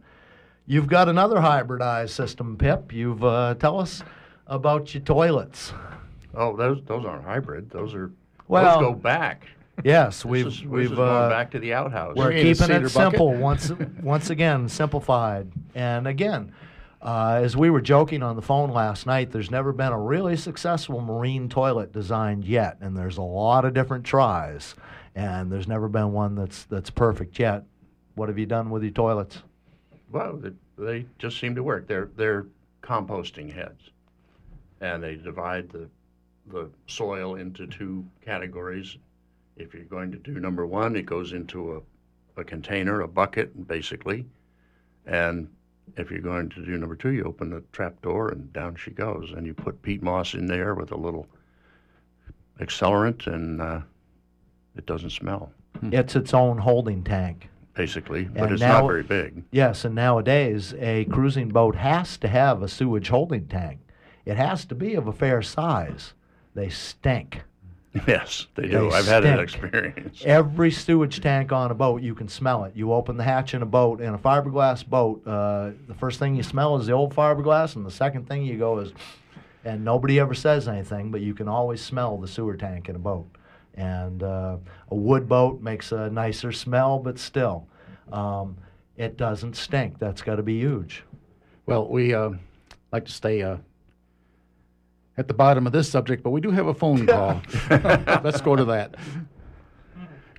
[0.68, 2.92] You've got another hybridized system, Pip.
[2.94, 4.04] You've uh, tell us
[4.48, 5.74] about your toilets.
[6.36, 7.70] Oh, those those aren't hybrid.
[7.70, 8.12] Those are
[8.48, 9.48] Well, those go back.
[9.84, 12.16] Yes, we've is- we've uh, back to the outhouse.
[12.18, 15.52] We're keeping it simple once once again, simplified.
[15.74, 16.52] And again,
[17.00, 20.36] Uh, as we were joking on the phone last night, there's never been a really
[20.36, 24.74] successful marine toilet designed yet, and there's a lot of different tries,
[25.16, 27.64] and there's never been one that's that's perfect yet.
[28.16, 29.44] What have you done with your toilets?
[30.12, 30.42] Well,
[30.78, 31.88] they, just seem to work.
[31.88, 32.46] They're they're
[32.82, 33.90] composting heads,
[34.82, 35.90] and they divide the
[36.48, 38.98] the soil into two categories.
[39.58, 41.84] If you're going to do number one, it goes into
[42.38, 44.26] a, a container, a bucket, basically,
[45.06, 45.50] and
[45.96, 48.92] if you're going to do number two, you open the trap door and down she
[48.92, 51.28] goes, and you put peat moss in there with a little
[52.60, 53.82] accelerant, and uh,
[54.76, 55.52] it doesn't smell.
[55.82, 57.50] It's its own holding tank.
[57.78, 59.44] Basically, but And it's now- not very big.
[59.52, 63.80] Yes, and nowadays a cruising boat has to have a sewage holding tank.
[64.26, 66.14] It has to be of a fair size.
[66.56, 67.44] They stink.
[68.08, 68.90] Yes, they do.
[68.90, 70.24] They I've had that experience.
[70.26, 72.76] Every sewage tank on a boat, you can smell it.
[72.76, 76.36] You open the hatch in a boat, in a fiberglass boat, uh, the first thing
[76.36, 78.92] you smell is the old fiberglass, and the second thing you go is,
[79.66, 83.00] and nobody ever says anything, but you can always smell the sewer tank in a
[83.00, 83.28] boat.
[83.78, 84.58] And uh,
[84.90, 87.68] a wood boat makes a nicer smell, but still,
[88.12, 88.58] um,
[88.98, 90.00] it doesn't stink.
[90.00, 91.04] That's got to be huge.
[91.68, 92.32] Well, we uh,
[92.92, 93.58] like to stay uh,
[95.18, 97.42] at the bottom of this subject, but we do have a phone call.
[97.70, 98.96] Let's go to that.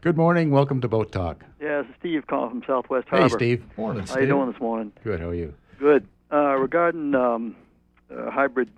[0.00, 0.50] Good morning.
[0.50, 1.44] Welcome to Boat Talk.
[1.60, 3.64] Yeah, this is Steve calling from Southwest Hey, Steve.
[3.76, 4.14] Morning, Steve.
[4.14, 4.92] How are you doing this morning?
[5.04, 5.20] Good.
[5.20, 5.54] How are you?
[5.78, 6.06] Good.
[6.32, 7.56] Uh, regarding um,
[8.10, 8.68] uh, hybrid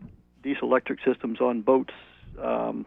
[0.43, 1.93] diesel electric systems on boats,
[2.43, 2.87] um,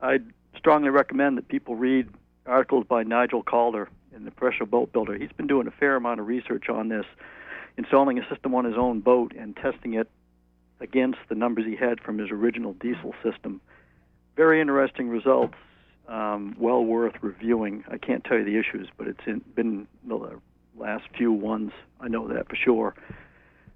[0.00, 0.18] I
[0.58, 2.08] strongly recommend that people read
[2.46, 5.16] articles by Nigel Calder in the Professional Boat Builder.
[5.16, 7.04] He's been doing a fair amount of research on this,
[7.76, 10.08] installing a system on his own boat and testing it
[10.80, 13.60] against the numbers he had from his original diesel system.
[14.36, 15.54] Very interesting results.
[16.08, 17.82] Um, well worth reviewing.
[17.90, 20.38] I can't tell you the issues, but it's in, been the
[20.78, 21.72] last few ones.
[22.00, 22.94] I know that for sure.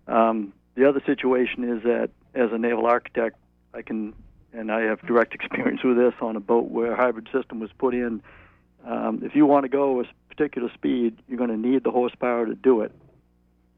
[0.06, 3.36] Um, the other situation is that as a naval architect,
[3.74, 4.14] I can,
[4.53, 7.70] and I have direct experience with this on a boat where a hybrid system was
[7.78, 8.22] put in.
[8.86, 12.46] Um, if you want to go a particular speed, you're going to need the horsepower
[12.46, 12.92] to do it.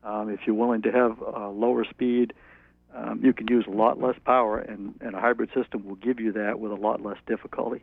[0.04, 2.32] Um, if you're willing to have a lower speed,
[2.94, 6.20] um, you can use a lot less power, and, and a hybrid system will give
[6.20, 7.82] you that with a lot less difficulty.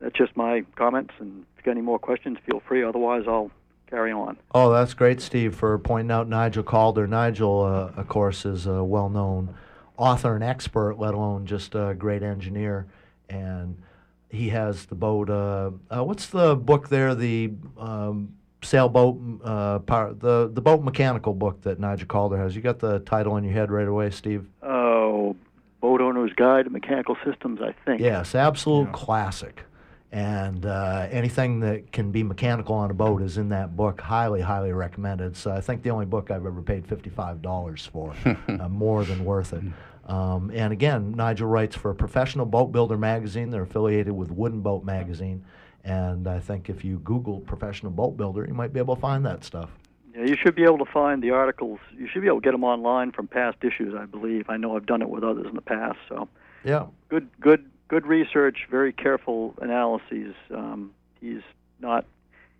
[0.00, 2.82] That's just my comments, and if you got any more questions, feel free.
[2.82, 3.50] Otherwise, I'll
[3.90, 4.38] carry on.
[4.54, 7.06] Oh, that's great, Steve, for pointing out Nigel Calder.
[7.06, 9.54] Nigel, uh, of course, is a well known
[10.02, 12.86] author and expert, let alone just a great engineer.
[13.28, 13.80] And
[14.28, 15.30] he has the boat.
[15.30, 17.14] Uh, uh, what's the book there?
[17.14, 22.56] The um, sailboat, uh, power, the, the boat mechanical book that Nigel Calder has.
[22.56, 24.48] You got the title in your head right away, Steve?
[24.62, 25.36] Oh,
[25.80, 28.00] Boat Owner's Guide to Mechanical Systems, I think.
[28.00, 29.64] Yes, absolute classic.
[30.12, 33.98] And uh, anything that can be mechanical on a boat is in that book.
[34.02, 35.38] Highly, highly recommended.
[35.38, 38.14] So I think the only book I've ever paid fifty-five dollars for.
[38.48, 39.62] uh, more than worth it.
[40.06, 43.50] Um, and again, Nigel writes for a Professional Boat Builder magazine.
[43.50, 45.44] They're affiliated with Wooden Boat magazine.
[45.84, 49.24] And I think if you Google Professional Boat Builder, you might be able to find
[49.26, 49.70] that stuff.
[50.14, 51.78] Yeah, you should be able to find the articles.
[51.96, 54.48] You should be able to get them online from past issues, I believe.
[54.48, 55.98] I know I've done it with others in the past.
[56.08, 56.28] So
[56.64, 56.86] Yeah.
[57.08, 58.66] good, good, good research.
[58.70, 60.34] Very careful analyses.
[60.54, 61.42] Um, he's
[61.80, 62.04] not.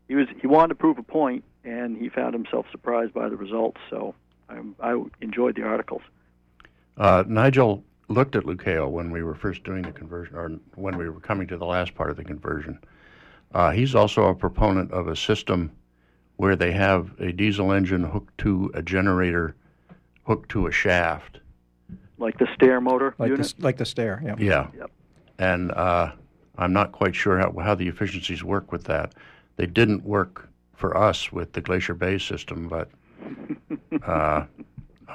[0.09, 0.27] He was.
[0.41, 3.81] He wanted to prove a point, and he found himself surprised by the results.
[3.91, 4.15] So
[4.49, 6.03] I, I enjoyed the articles.
[6.97, 11.09] Uh, Nigel looked at Lucayo when we were first doing the conversion, or when we
[11.09, 12.79] were coming to the last part of the conversion.
[13.55, 15.71] Uh, he's also a proponent of a system
[16.37, 19.55] where they have a diesel engine hooked to a generator,
[20.25, 21.39] hooked to a shaft.
[22.19, 23.55] Like the Steyr motor Like unit.
[23.57, 24.35] the, like the Steyr, yeah.
[24.39, 24.69] Yeah.
[24.77, 24.91] Yep.
[25.39, 26.13] And uh,
[26.57, 29.15] I'm not quite sure how, how the efficiencies work with that.
[29.57, 32.91] They didn't work for us with the Glacier Bay system, but
[34.07, 34.45] uh,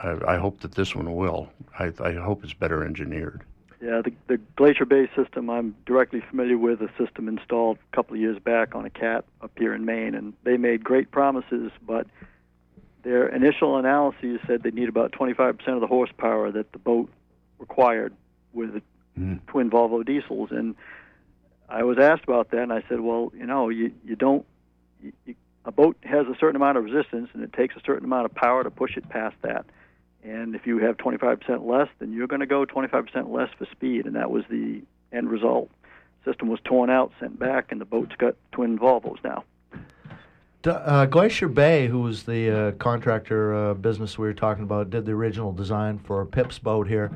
[0.03, 1.49] I, I hope that this one will.
[1.77, 3.43] I, I hope it's better engineered.
[3.81, 6.81] Yeah, the, the Glacier Bay system I'm directly familiar with.
[6.81, 10.15] A system installed a couple of years back on a cat up here in Maine,
[10.15, 12.07] and they made great promises, but
[13.03, 17.09] their initial analyses said they need about 25% of the horsepower that the boat
[17.59, 18.13] required
[18.53, 18.81] with
[19.15, 19.35] hmm.
[19.47, 20.49] twin Volvo diesels.
[20.51, 20.75] And
[21.69, 24.45] I was asked about that, and I said, well, you know, you you don't.
[25.01, 25.35] You, you,
[25.65, 28.33] a boat has a certain amount of resistance, and it takes a certain amount of
[28.33, 29.65] power to push it past that.
[30.23, 34.05] And if you have 25% less, then you're going to go 25% less for speed,
[34.05, 35.69] and that was the end result.
[36.25, 39.43] System was torn out, sent back, and the boat's got twin Volvos now.
[40.65, 45.05] Uh, Glacier Bay, who was the uh, contractor uh, business we were talking about, did
[45.05, 47.11] the original design for Pip's boat here.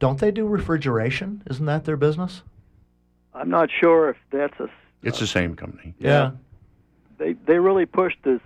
[0.00, 1.42] Don't they do refrigeration?
[1.48, 2.42] Isn't that their business?
[3.34, 4.68] I'm not sure if that's a.
[5.02, 5.94] It's the same company.
[5.98, 6.32] Yeah.
[7.18, 8.40] They they really pushed this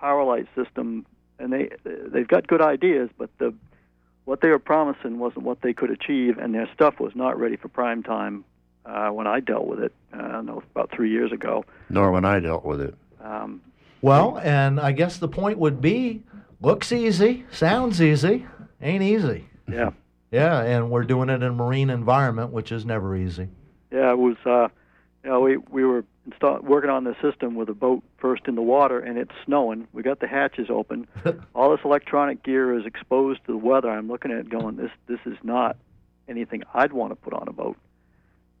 [0.00, 1.06] power light system
[1.44, 3.52] and they they've got good ideas, but the
[4.24, 7.56] what they were promising wasn't what they could achieve, and their stuff was not ready
[7.56, 8.42] for prime time
[8.86, 9.92] uh, when I dealt with it.
[10.12, 11.64] Uh, I don't know about three years ago.
[11.90, 12.94] Nor when I dealt with it.
[13.22, 13.60] Um,
[14.00, 16.22] Well, and I guess the point would be
[16.62, 18.46] looks easy, sounds easy,
[18.80, 19.46] ain't easy.
[19.70, 19.90] yeah,
[20.32, 23.48] Yeah, and we're doing it in a marine environment, which is never easy.
[23.92, 24.36] yeah, it was.
[24.46, 24.68] Uh,
[25.22, 28.54] you know, we we were install- working on the system with a boat first in
[28.54, 29.86] the water, and it's snowing.
[29.92, 31.06] We got the hatches open.
[31.54, 33.90] All this electronic gear is exposed to the weather.
[33.90, 35.76] I'm looking at it going, this this is not
[36.28, 37.76] anything I'd want to put on a boat.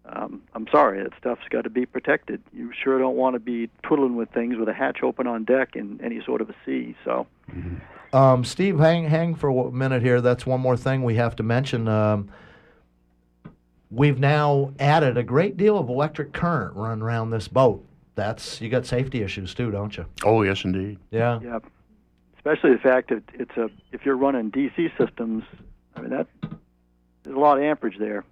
[0.06, 2.42] Um, I'm sorry, that stuff's got to be protected.
[2.52, 5.76] You sure don't want to be twiddling with things with a hatch open on deck
[5.76, 6.94] in any sort of a sea.
[7.06, 7.26] So,
[8.12, 10.20] Um, Steve, hang hang for a minute here.
[10.20, 11.88] That's one more thing we have to mention.
[11.88, 12.28] Um,
[13.94, 17.84] we've now added a great deal of electric current run around this boat.
[18.14, 20.06] That's you got safety issues too, don't you?
[20.24, 20.98] Oh, yes, indeed.
[21.10, 21.40] Yeah.
[21.42, 21.58] yeah,
[22.36, 25.44] especially the fact that it's a if you're running DC systems,
[25.96, 26.26] I mean that
[27.22, 28.24] there's a lot of amperage there.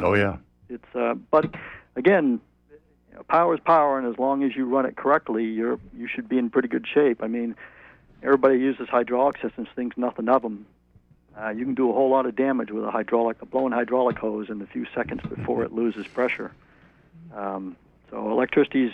[0.00, 0.38] Oh, yeah.
[0.68, 1.54] It's uh, but
[1.96, 2.40] again,
[2.70, 6.08] you know, power is power, and as long as you run it correctly, you're you
[6.08, 7.22] should be in pretty good shape.
[7.22, 7.54] I mean,
[8.22, 10.66] everybody uses hydraulic systems thinks nothing of them.
[11.40, 14.18] Uh, you can do a whole lot of damage with a hydraulic, a blown hydraulic
[14.18, 16.52] hose in a few seconds before it loses pressure.
[17.34, 17.76] Um,
[18.10, 18.92] so electricity's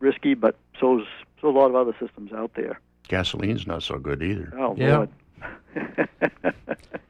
[0.00, 1.06] risky, but so's
[1.40, 2.80] so a lot of other systems out there.
[3.08, 4.52] Gasoline's not so good either.
[4.58, 4.96] Oh Yeah.
[4.98, 5.10] Lord.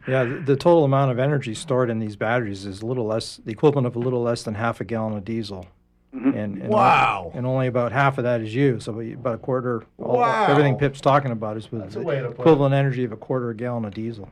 [0.06, 3.40] Yeah, the, the total amount of energy stored in these batteries is a little less,
[3.44, 5.66] the equivalent of a little less than half a gallon of diesel.
[6.14, 6.28] Mhm.
[6.34, 7.30] And, and Wow.
[7.34, 8.84] And only about half of that is used.
[8.84, 9.84] So about a quarter.
[9.98, 10.46] all- Wow.
[10.48, 12.24] Everything Pip's talking about is with the way it.
[12.24, 14.30] equivalent energy of a quarter a gallon of diesel.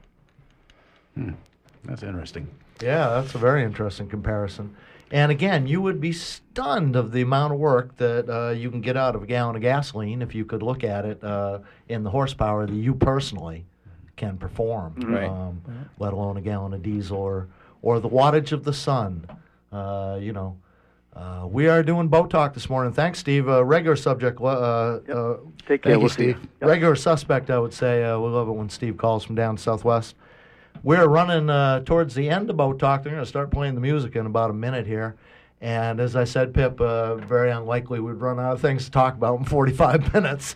[1.84, 2.48] That's interesting.
[2.82, 4.74] Yeah, that's a very interesting comparison.
[5.12, 8.80] And again, you would be stunned of the amount of work that uh, you can
[8.80, 12.02] get out of a gallon of gasoline if you could look at it uh, in
[12.02, 13.64] the horsepower that you personally
[14.16, 15.28] can perform, Right.
[15.28, 15.60] um,
[15.98, 17.46] let alone a gallon of diesel or,
[17.82, 19.26] or the wattage of the sun.
[19.70, 20.56] Uh, you know,
[21.14, 22.92] uh, we are doing boat talk this morning.
[22.92, 23.48] Thanks, Steve.
[23.48, 24.40] Uh, regular subject.
[24.40, 25.36] Uh, uh,
[25.68, 25.92] Take care.
[25.92, 26.32] Thank you, We'll see you.
[26.32, 26.48] Steve.
[26.62, 26.68] Yep.
[26.68, 28.02] regular suspect, I would say.
[28.04, 30.16] Uh, we love it when Steve calls from down southwest.
[30.82, 33.02] We're running uh, towards the end of boat talk.
[33.02, 35.16] They're going to start playing the music in about a minute here.
[35.60, 39.14] And as I said, Pip, uh, very unlikely we'd run out of things to talk
[39.14, 40.54] about in 45 minutes.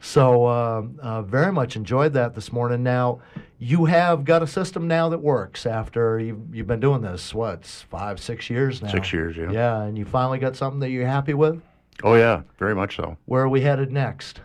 [0.00, 2.82] So, uh, uh, very much enjoyed that this morning.
[2.82, 3.20] Now,
[3.58, 7.64] you have got a system now that works after you've, you've been doing this, what,
[7.64, 8.90] five, six years now?
[8.90, 9.50] Six years, yeah.
[9.50, 11.62] Yeah, and you finally got something that you're happy with?
[12.02, 13.16] Oh, yeah, very much so.
[13.24, 14.42] Where are we headed next?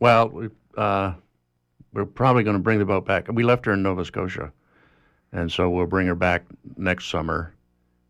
[0.00, 1.14] Well, we, uh,
[1.92, 3.26] we're probably going to bring the boat back.
[3.32, 4.52] We left her in Nova Scotia,
[5.32, 6.44] and so we'll bring her back
[6.76, 7.52] next summer.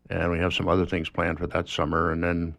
[0.09, 2.53] And we have some other things planned for that summer, and then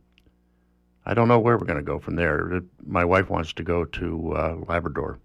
[1.05, 2.51] I don't know where we're going to go from there.
[2.55, 5.19] It- My wife wants to go to uh, Labrador.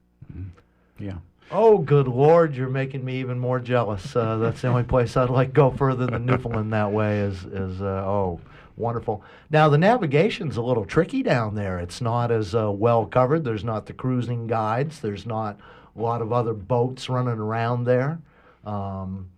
[1.00, 1.18] Yeah.
[1.52, 4.14] Oh, good Lord, you're making me even more jealous.
[4.14, 7.46] Uh, that's the only place I'd like to go further than Newfoundland that way is,
[7.46, 8.42] is uh, oh,
[8.76, 9.24] wonderful.
[9.50, 11.80] Now, the navigation's a little tricky down there.
[11.80, 13.46] It's not as uh, well covered.
[13.46, 15.58] There's not the cruising guides, there's not
[15.98, 18.20] a lot of other boats running around there.
[18.66, 19.30] Um,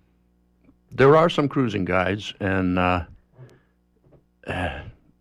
[0.92, 3.06] There are some cruising guides, and uh,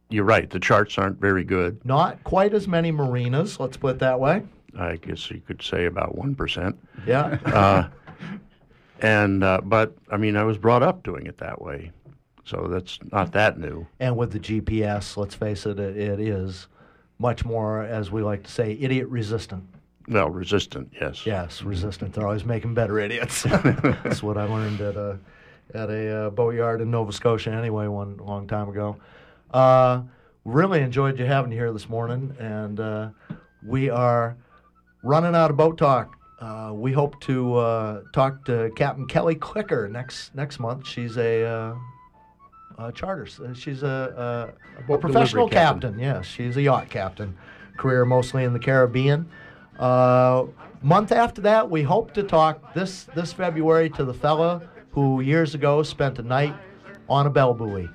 [0.09, 0.49] you're right.
[0.51, 1.85] The charts aren't very good.
[1.85, 4.43] not quite as many marinas, let's put it that way.
[4.79, 6.79] I guess you could say about one percent.
[7.07, 7.39] Yeah.
[7.45, 7.89] uh,
[9.01, 11.93] and uh, but I mean, I was brought up doing it that way,
[12.45, 13.87] so that's not that new.
[14.01, 16.69] and with the GPS, let's face it, it, it is
[17.19, 19.65] much more, as we like to say, idiot resistant.
[20.09, 21.27] Well, resistant, yes.
[21.27, 22.15] Yes, resistant.
[22.15, 23.43] They're always making better idiots.
[23.43, 25.19] That's what I learned at a
[25.75, 27.51] at a uh, boatyard in Nova Scotia.
[27.51, 28.97] Anyway, one long time ago.
[29.53, 30.03] Uh,
[30.45, 33.11] really enjoyed you having you here this morning, and uh,
[33.67, 34.37] we are
[35.03, 36.15] running out of boat talk.
[36.41, 40.87] Uh, we hope to uh, talk to Captain Kelly Clicker next next month.
[40.87, 41.75] She's a uh,
[42.79, 43.29] uh, charter.
[43.45, 45.91] uh, She's a, a, a boat professional captain.
[45.95, 45.99] captain.
[46.01, 47.37] Yes, she's a yacht captain.
[47.77, 49.29] Career mostly in the Caribbean.
[49.79, 50.47] Uh,
[50.83, 54.63] month after that, we hope to talk this this February to the fella
[54.93, 56.55] who years ago spent a night
[57.09, 57.89] on a bell buoy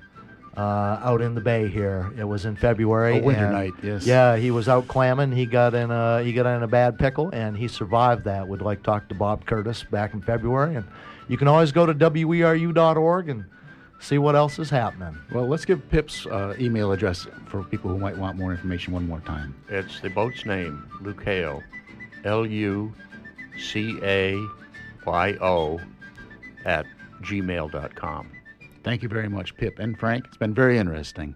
[0.58, 2.14] uh, out in the bay here.
[2.18, 3.20] It was in February.
[3.20, 4.06] A winter night, yes.
[4.06, 5.32] Yeah, he was out clamming.
[5.32, 8.48] He got in a he got in a bad pickle, and he survived that.
[8.48, 10.86] Would like to talk to Bob Curtis back in February, and
[11.28, 13.46] you can always go to weru.org and
[14.04, 15.18] see what else is happening.
[15.34, 19.08] Well, let's give Pip's uh, email address for people who might want more information one
[19.08, 19.56] more time.
[19.70, 21.64] It's the boat's name, Lucayo,
[22.26, 22.94] L U
[23.58, 24.38] C A
[25.06, 25.80] Y O,
[26.66, 26.86] at
[27.22, 28.32] gmail.com.
[28.84, 30.26] Thank you very much, Pip and Frank.
[30.28, 31.36] It's been very interesting.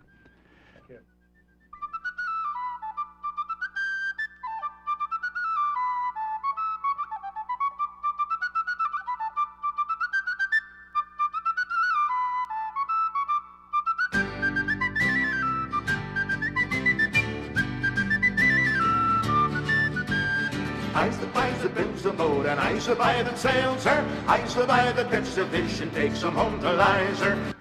[22.98, 24.04] The buy that sails her.
[24.28, 27.57] I's the buy that catches a fish and takes 'em home to Lizer.